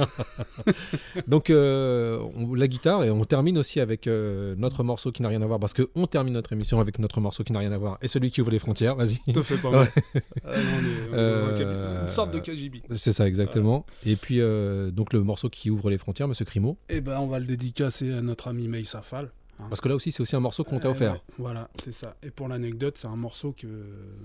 Donc 1.28 1.49
euh, 1.49 2.20
on- 2.36 2.53
la 2.53 2.68
guitare 2.68 3.03
et 3.03 3.12
on 3.12 3.24
termine 3.26 3.58
aussi 3.58 3.80
avec 3.80 4.08
euh, 4.08 4.55
notre 4.58 4.84
morceau 4.84 5.12
qui 5.12 5.22
n'a 5.22 5.30
rien 5.30 5.41
à 5.41 5.45
voir 5.45 5.60
parce 5.60 5.74
que 5.74 5.89
on 5.95 6.08
termine 6.08 6.34
notre 6.34 6.53
émission 6.53 6.80
avec 6.80 6.99
notre 6.99 7.20
morceau 7.22 7.43
qui 7.43 7.53
n'a 7.53 7.60
rien 7.60 7.72
à 7.72 7.78
voir 7.78 7.97
et 8.01 8.08
celui 8.08 8.32
qui 8.32 8.41
ouvre 8.41 8.51
les 8.51 8.60
frontières. 8.60 8.95
Vas-y. 8.95 9.20
Te 9.34 9.41
fais 9.41 9.58
pas 9.58 9.72
mal. 9.72 9.82
Ouais. 9.82 10.22
Ah, 10.45 10.58
non, 10.58 10.64
on 10.64 10.86
est- 10.86 10.88
on 10.88 11.08
est 11.08 11.12
dans 11.12 11.14
un 11.14 11.18
Euh, 11.18 11.58
cab- 11.58 12.03
une 12.03 12.10
sorte 12.10 12.34
de 12.34 12.39
KGB. 12.39 12.82
C'est 12.91 13.12
ça 13.12 13.28
exactement. 13.28 13.86
Et 14.05 14.16
puis 14.16 14.39
euh, 14.41 14.91
donc 14.91 15.14
le 15.14 15.22
morceau 15.22 15.49
qui 15.49 15.70
ouvre 15.70 15.89
les 15.89 15.97
frontières, 15.97 16.28
Monsieur 16.28 16.45
Crimo. 16.45 16.78
Et 16.89 17.01
ben, 17.01 17.18
on 17.20 17.28
va 17.28 17.39
le 17.39 17.45
dédicacer 17.45 18.12
à 18.14 18.22
notre 18.22 18.47
ami 18.47 18.68
May 18.68 18.84
Safal. 18.84 19.30
Hein. 19.60 19.66
Parce 19.70 19.82
que 19.82 19.88
là 19.89 19.95
aussi 19.95 20.12
c'est 20.12 20.22
aussi 20.22 20.36
un 20.36 20.39
morceau 20.39 20.64
qu'on 20.64 20.80
t'a 20.80 20.88
Euh, 20.88 20.91
offert. 20.91 21.24
voilà, 21.38 21.70
c'est 21.76 21.91
ça. 21.91 22.16
Et 22.24 22.32
pour 22.32 22.47
l'anecdote, 22.47 22.97
c'est 22.97 23.08
un 23.08 23.16
morceau 23.16 23.53
que. 23.53 23.68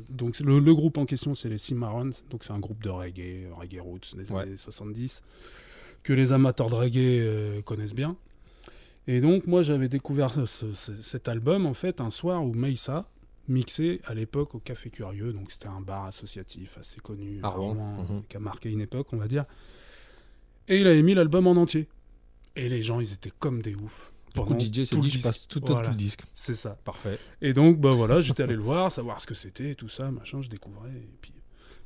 Donc, 0.09 0.39
le, 0.41 0.59
le 0.59 0.75
groupe 0.75 0.99
en 0.99 1.07
question, 1.07 1.35
c'est 1.35 1.49
les 1.49 1.59
Cimarrons. 1.59 2.11
Donc, 2.31 2.45
c'est 2.45 2.53
un 2.53 2.59
groupe 2.59 2.83
de 2.83 2.91
reggae, 2.91 3.49
reggae 3.53 3.81
roots 3.81 4.15
des 4.17 4.31
Ouais. 4.33 4.43
années 4.43 4.57
70, 4.57 5.23
que 6.03 6.13
les 6.13 6.33
amateurs 6.33 6.69
de 6.71 6.75
reggae 6.75 7.21
euh, 7.21 7.63
connaissent 7.63 7.95
bien. 7.95 8.17
Et 9.09 9.21
donc, 9.21 9.47
moi, 9.47 9.63
j'avais 9.63 9.89
découvert 9.89 10.31
ce- 10.47 10.73
ce- 10.73 11.03
cet 11.03 11.29
album, 11.29 11.67
en 11.67 11.75
fait, 11.75 12.01
un 12.01 12.11
soir 12.11 12.45
où 12.45 12.53
Meissa 12.55 13.09
mixait 13.49 14.01
à 14.05 14.15
l'époque 14.15 14.55
au 14.55 14.61
Café 14.61 14.91
Curieux. 14.91 15.33
Donc, 15.33 15.51
c'était 15.51 15.67
un 15.67 15.81
bar 15.81 16.05
associatif 16.07 16.79
assez 16.79 17.01
connu 17.01 17.41
Mhm. 17.43 18.23
qui 18.29 18.37
a 18.37 18.41
marqué 18.41 18.71
une 18.71 18.81
époque, 18.81 19.09
on 19.13 19.17
va 19.17 19.27
dire. 19.27 19.45
Et 20.69 20.81
il 20.81 20.87
avait 20.87 21.03
mis 21.03 21.15
l'album 21.15 21.49
en 21.49 21.53
entier. 21.57 21.89
Et 22.55 22.69
les 22.69 22.83
gens, 22.83 23.01
ils 23.01 23.13
étaient 23.13 23.33
comme 23.39 23.61
des 23.63 23.75
oufs. 23.75 24.13
Pendant 24.35 24.59
DJ 24.59 24.85
s'est 24.85 24.95
tout 24.97 25.03
le 25.03 25.03
dit 25.03 25.09
je 25.11 25.15
disque. 25.17 25.23
passe 25.27 25.49
tout, 25.49 25.61
tout 25.61 25.73
Voilà. 25.73 25.91
le 25.91 25.95
disque. 25.97 26.21
C'est 26.33 26.55
ça. 26.55 26.77
Parfait. 26.85 27.19
Et 27.41 27.53
donc, 27.53 27.79
bah 27.81 27.91
voilà, 27.93 28.21
j'étais 28.21 28.43
allé 28.43 28.55
le 28.57 28.63
voir, 28.63 28.91
savoir 28.91 29.21
ce 29.21 29.27
que 29.27 29.35
c'était, 29.35 29.75
tout 29.75 29.89
ça, 29.89 30.11
machin, 30.11 30.41
je 30.43 30.49
découvrais. 30.49 30.91
Et 30.91 31.09
puis, 31.21 31.33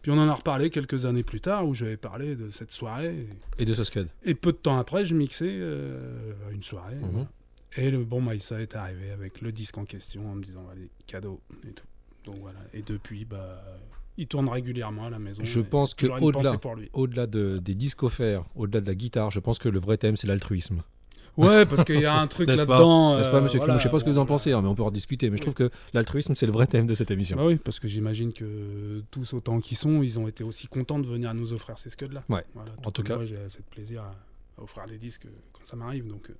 puis 0.02 0.10
on 0.10 0.18
en 0.18 0.28
a 0.28 0.34
reparlé 0.34 0.70
quelques 0.70 1.06
années 1.06 1.22
plus 1.24 1.40
tard, 1.40 1.66
où 1.66 1.74
j'avais 1.74 1.96
parlé 1.96 2.36
de 2.36 2.48
cette 2.48 2.70
soirée. 2.72 3.26
Et 3.58 3.64
de 3.64 3.74
ce 3.74 3.84
scud. 3.84 4.08
Et 4.24 4.34
peu 4.34 4.52
de 4.52 4.58
temps 4.58 4.78
après, 4.78 5.04
je 5.04 5.14
mixais 5.14 5.48
euh, 5.48 6.32
une 6.52 6.62
soirée. 6.62 6.94
Mhm. 6.96 7.10
voilà. 7.10 7.28
Et 7.78 7.90
le 7.90 8.04
bon 8.04 8.20
Maïssa 8.22 8.60
est 8.62 8.74
arrivé 8.74 9.10
avec 9.10 9.40
le 9.42 9.52
disque 9.52 9.76
en 9.76 9.84
question, 9.84 10.30
en 10.30 10.34
me 10.36 10.44
disant, 10.44 10.66
allez, 10.72 10.88
cadeau, 11.06 11.40
et 11.68 11.72
tout. 11.72 11.84
Donc 12.24 12.36
voilà. 12.40 12.58
Et 12.72 12.82
depuis, 12.82 13.24
bah, 13.24 13.62
il 14.16 14.26
tourne 14.26 14.48
régulièrement 14.48 15.06
à 15.06 15.10
la 15.10 15.18
maison. 15.18 15.42
Je 15.44 15.60
et 15.60 15.64
pense 15.64 15.92
que 15.94 16.06
au-delà, 16.06 16.52
au-delà 16.94 17.26
de, 17.26 17.58
des 17.58 17.74
disques 17.74 18.02
offerts, 18.02 18.44
au-delà 18.54 18.80
de 18.80 18.86
la 18.86 18.94
guitare, 18.94 19.30
je 19.30 19.40
pense 19.40 19.58
que 19.58 19.68
le 19.68 19.78
vrai 19.78 19.98
thème 19.98 20.16
c'est 20.16 20.26
l'altruisme. 20.26 20.82
Ouais, 21.36 21.66
parce 21.66 21.84
qu'il 21.84 22.00
y 22.00 22.06
a 22.06 22.18
un 22.18 22.26
truc 22.26 22.48
là-dedans. 22.48 23.16
N'est-ce 23.16 23.28
pas, 23.28 23.36
euh, 23.36 23.40
monsieur 23.40 23.58
voilà, 23.58 23.74
Clément 23.74 23.78
Je 23.78 23.82
sais 23.82 23.90
pas 23.90 23.98
ce 23.98 24.04
que 24.04 24.10
vous 24.10 24.18
en 24.18 24.26
pensez, 24.26 24.52
hein, 24.52 24.62
mais 24.62 24.68
on 24.68 24.74
peut 24.74 24.82
en 24.82 24.90
discuter. 24.90 25.30
Mais 25.30 25.36
je 25.36 25.42
trouve 25.42 25.54
que 25.54 25.70
l'altruisme, 25.92 26.34
c'est 26.34 26.46
le 26.46 26.52
vrai 26.52 26.66
thème 26.66 26.86
de 26.86 26.94
cette 26.94 27.10
émission. 27.10 27.36
Bah 27.36 27.44
oui, 27.46 27.56
parce 27.56 27.78
que 27.78 27.88
j'imagine 27.88 28.32
que 28.32 29.02
tous 29.10 29.34
autant 29.34 29.60
qu'ils 29.60 29.76
sont, 29.76 30.02
ils 30.02 30.18
ont 30.18 30.28
été 30.28 30.44
aussi 30.44 30.66
contents 30.66 30.98
de 30.98 31.06
venir 31.06 31.34
nous 31.34 31.52
offrir 31.52 31.78
ces 31.78 31.90
scuds-là. 31.90 32.24
Ouais. 32.28 32.44
Voilà, 32.54 32.70
En 32.84 32.90
tout 32.90 33.02
cas. 33.02 33.16
Moi, 33.16 33.24
j'ai 33.24 33.38
assez 33.38 33.58
de 33.58 33.64
plaisir 33.70 34.02
à, 34.02 34.14
à 34.58 34.62
offrir 34.62 34.86
des 34.86 34.98
disques 34.98 35.26
quand 35.52 35.64
ça 35.64 35.76
m'arrive. 35.76 36.06
Donc, 36.06 36.30
euh, 36.30 36.34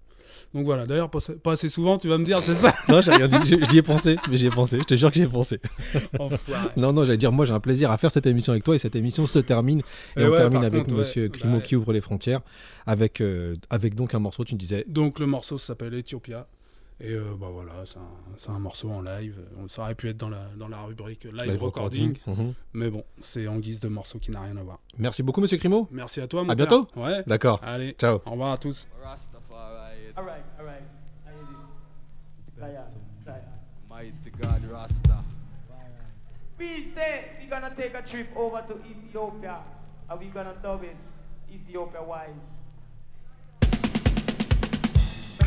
donc 0.55 0.65
voilà, 0.65 0.87
d'ailleurs, 0.87 1.11
pas, 1.11 1.19
pas 1.43 1.53
assez 1.53 1.69
souvent, 1.69 1.99
tu 1.99 2.09
vas 2.09 2.19
me 2.19 2.25
dire, 2.25 2.41
c'est 2.41 2.55
ça 2.55 2.75
non, 2.89 3.01
j'ai 3.01 3.13
rien 3.13 3.29
dit. 3.29 3.37
J'y 3.71 3.79
ai 3.79 3.83
pensé, 3.83 4.17
mais 4.29 4.37
j'y 4.37 4.47
ai 4.47 4.51
pensé. 4.51 4.79
Je 4.79 4.85
te 4.85 4.95
jure 4.95 5.11
que 5.11 5.17
j'y 5.17 5.23
ai 5.23 5.29
pensé. 5.29 5.61
Enfoiré. 6.19 6.69
Non, 6.77 6.93
non, 6.93 7.05
j'allais 7.05 7.19
dire, 7.19 7.33
moi 7.33 7.45
j'ai 7.45 7.53
un 7.53 7.61
plaisir 7.61 7.91
à 7.91 7.97
faire 7.97 8.11
cette 8.11 8.27
émission 8.27 8.53
avec 8.53 8.65
toi 8.65 8.75
et 8.75 8.79
cette 8.79 8.97
émission 8.97 9.27
se 9.27 9.39
termine. 9.39 9.81
Et, 10.17 10.23
Et 10.23 10.27
on 10.27 10.31
ouais, 10.31 10.37
termine 10.37 10.65
avec 10.65 10.85
contre, 10.85 10.95
monsieur 10.95 11.25
ouais, 11.25 11.31
Crimo 11.31 11.59
bah 11.59 11.63
qui 11.63 11.77
ouvre 11.77 11.93
les 11.93 12.01
frontières 12.01 12.41
avec, 12.87 13.21
euh, 13.21 13.57
avec 13.71 13.95
donc 13.95 14.15
un 14.15 14.19
morceau, 14.19 14.45
tu 14.45 14.55
me 14.55 14.59
disais. 14.59 14.85
Donc 14.89 15.19
le 15.19 15.27
morceau 15.27 15.59
s'appelle 15.59 15.95
Ethiopia. 15.95 16.47
Et 16.99 17.13
euh, 17.13 17.35
bah 17.39 17.49
voilà, 17.53 17.73
c'est 17.85 17.99
un, 18.51 18.55
un 18.55 18.59
morceau 18.59 18.91
en 18.91 19.03
live. 19.03 19.39
On- 19.59 19.69
Ça 19.69 19.83
aurait 19.83 19.95
pu 19.95 20.09
être 20.09 20.17
dans 20.17 20.31
la, 20.31 20.47
dans 20.57 20.69
la 20.69 20.81
rubrique 20.83 21.25
live, 21.25 21.51
Live 21.51 21.63
recording. 21.63 22.15
recording. 22.19 22.47
Mhm. 22.47 22.55
Mais 22.73 22.91
bon, 22.91 23.05
c'est 23.21 23.47
en 23.49 23.59
guise 23.59 23.81
de 23.81 23.89
morceau 23.89 24.19
qui 24.19 24.31
n'a 24.31 24.41
rien 24.41 24.57
à 24.57 24.63
voir. 24.63 24.79
Merci 24.97 25.23
beaucoup, 25.23 25.43
monsieur 25.43 25.59
Crimo. 25.59 25.89
Merci 25.91 26.23
à 26.23 26.27
toi, 26.27 26.43
mon 26.43 26.49
À 26.49 26.57
père. 26.57 26.67
bientôt. 26.67 26.89
Ouais. 26.97 27.23
D'accord. 27.27 27.61
Allez, 27.63 27.95
Ciao. 27.99 28.21
au 28.25 28.31
revoir 28.31 28.53
à 28.53 28.59
tous. 28.59 28.89
Alright, 30.17 30.43
alright. 30.59 30.83
Mighty 33.89 34.31
God 34.41 34.63
Rasta. 34.71 35.23
We 36.59 36.85
say 36.95 37.25
we're 37.39 37.51
gonna 37.51 37.75
take 37.77 37.95
a 37.95 38.03
trip 38.03 38.29
over 38.37 38.63
to 38.67 38.75
Ethiopia 38.89 39.59
and 40.09 40.19
we're 40.19 40.33
gonna 40.33 40.55
dub 40.63 40.83
it 40.85 40.97
Ethiopia 41.51 42.03
wise. 42.03 42.35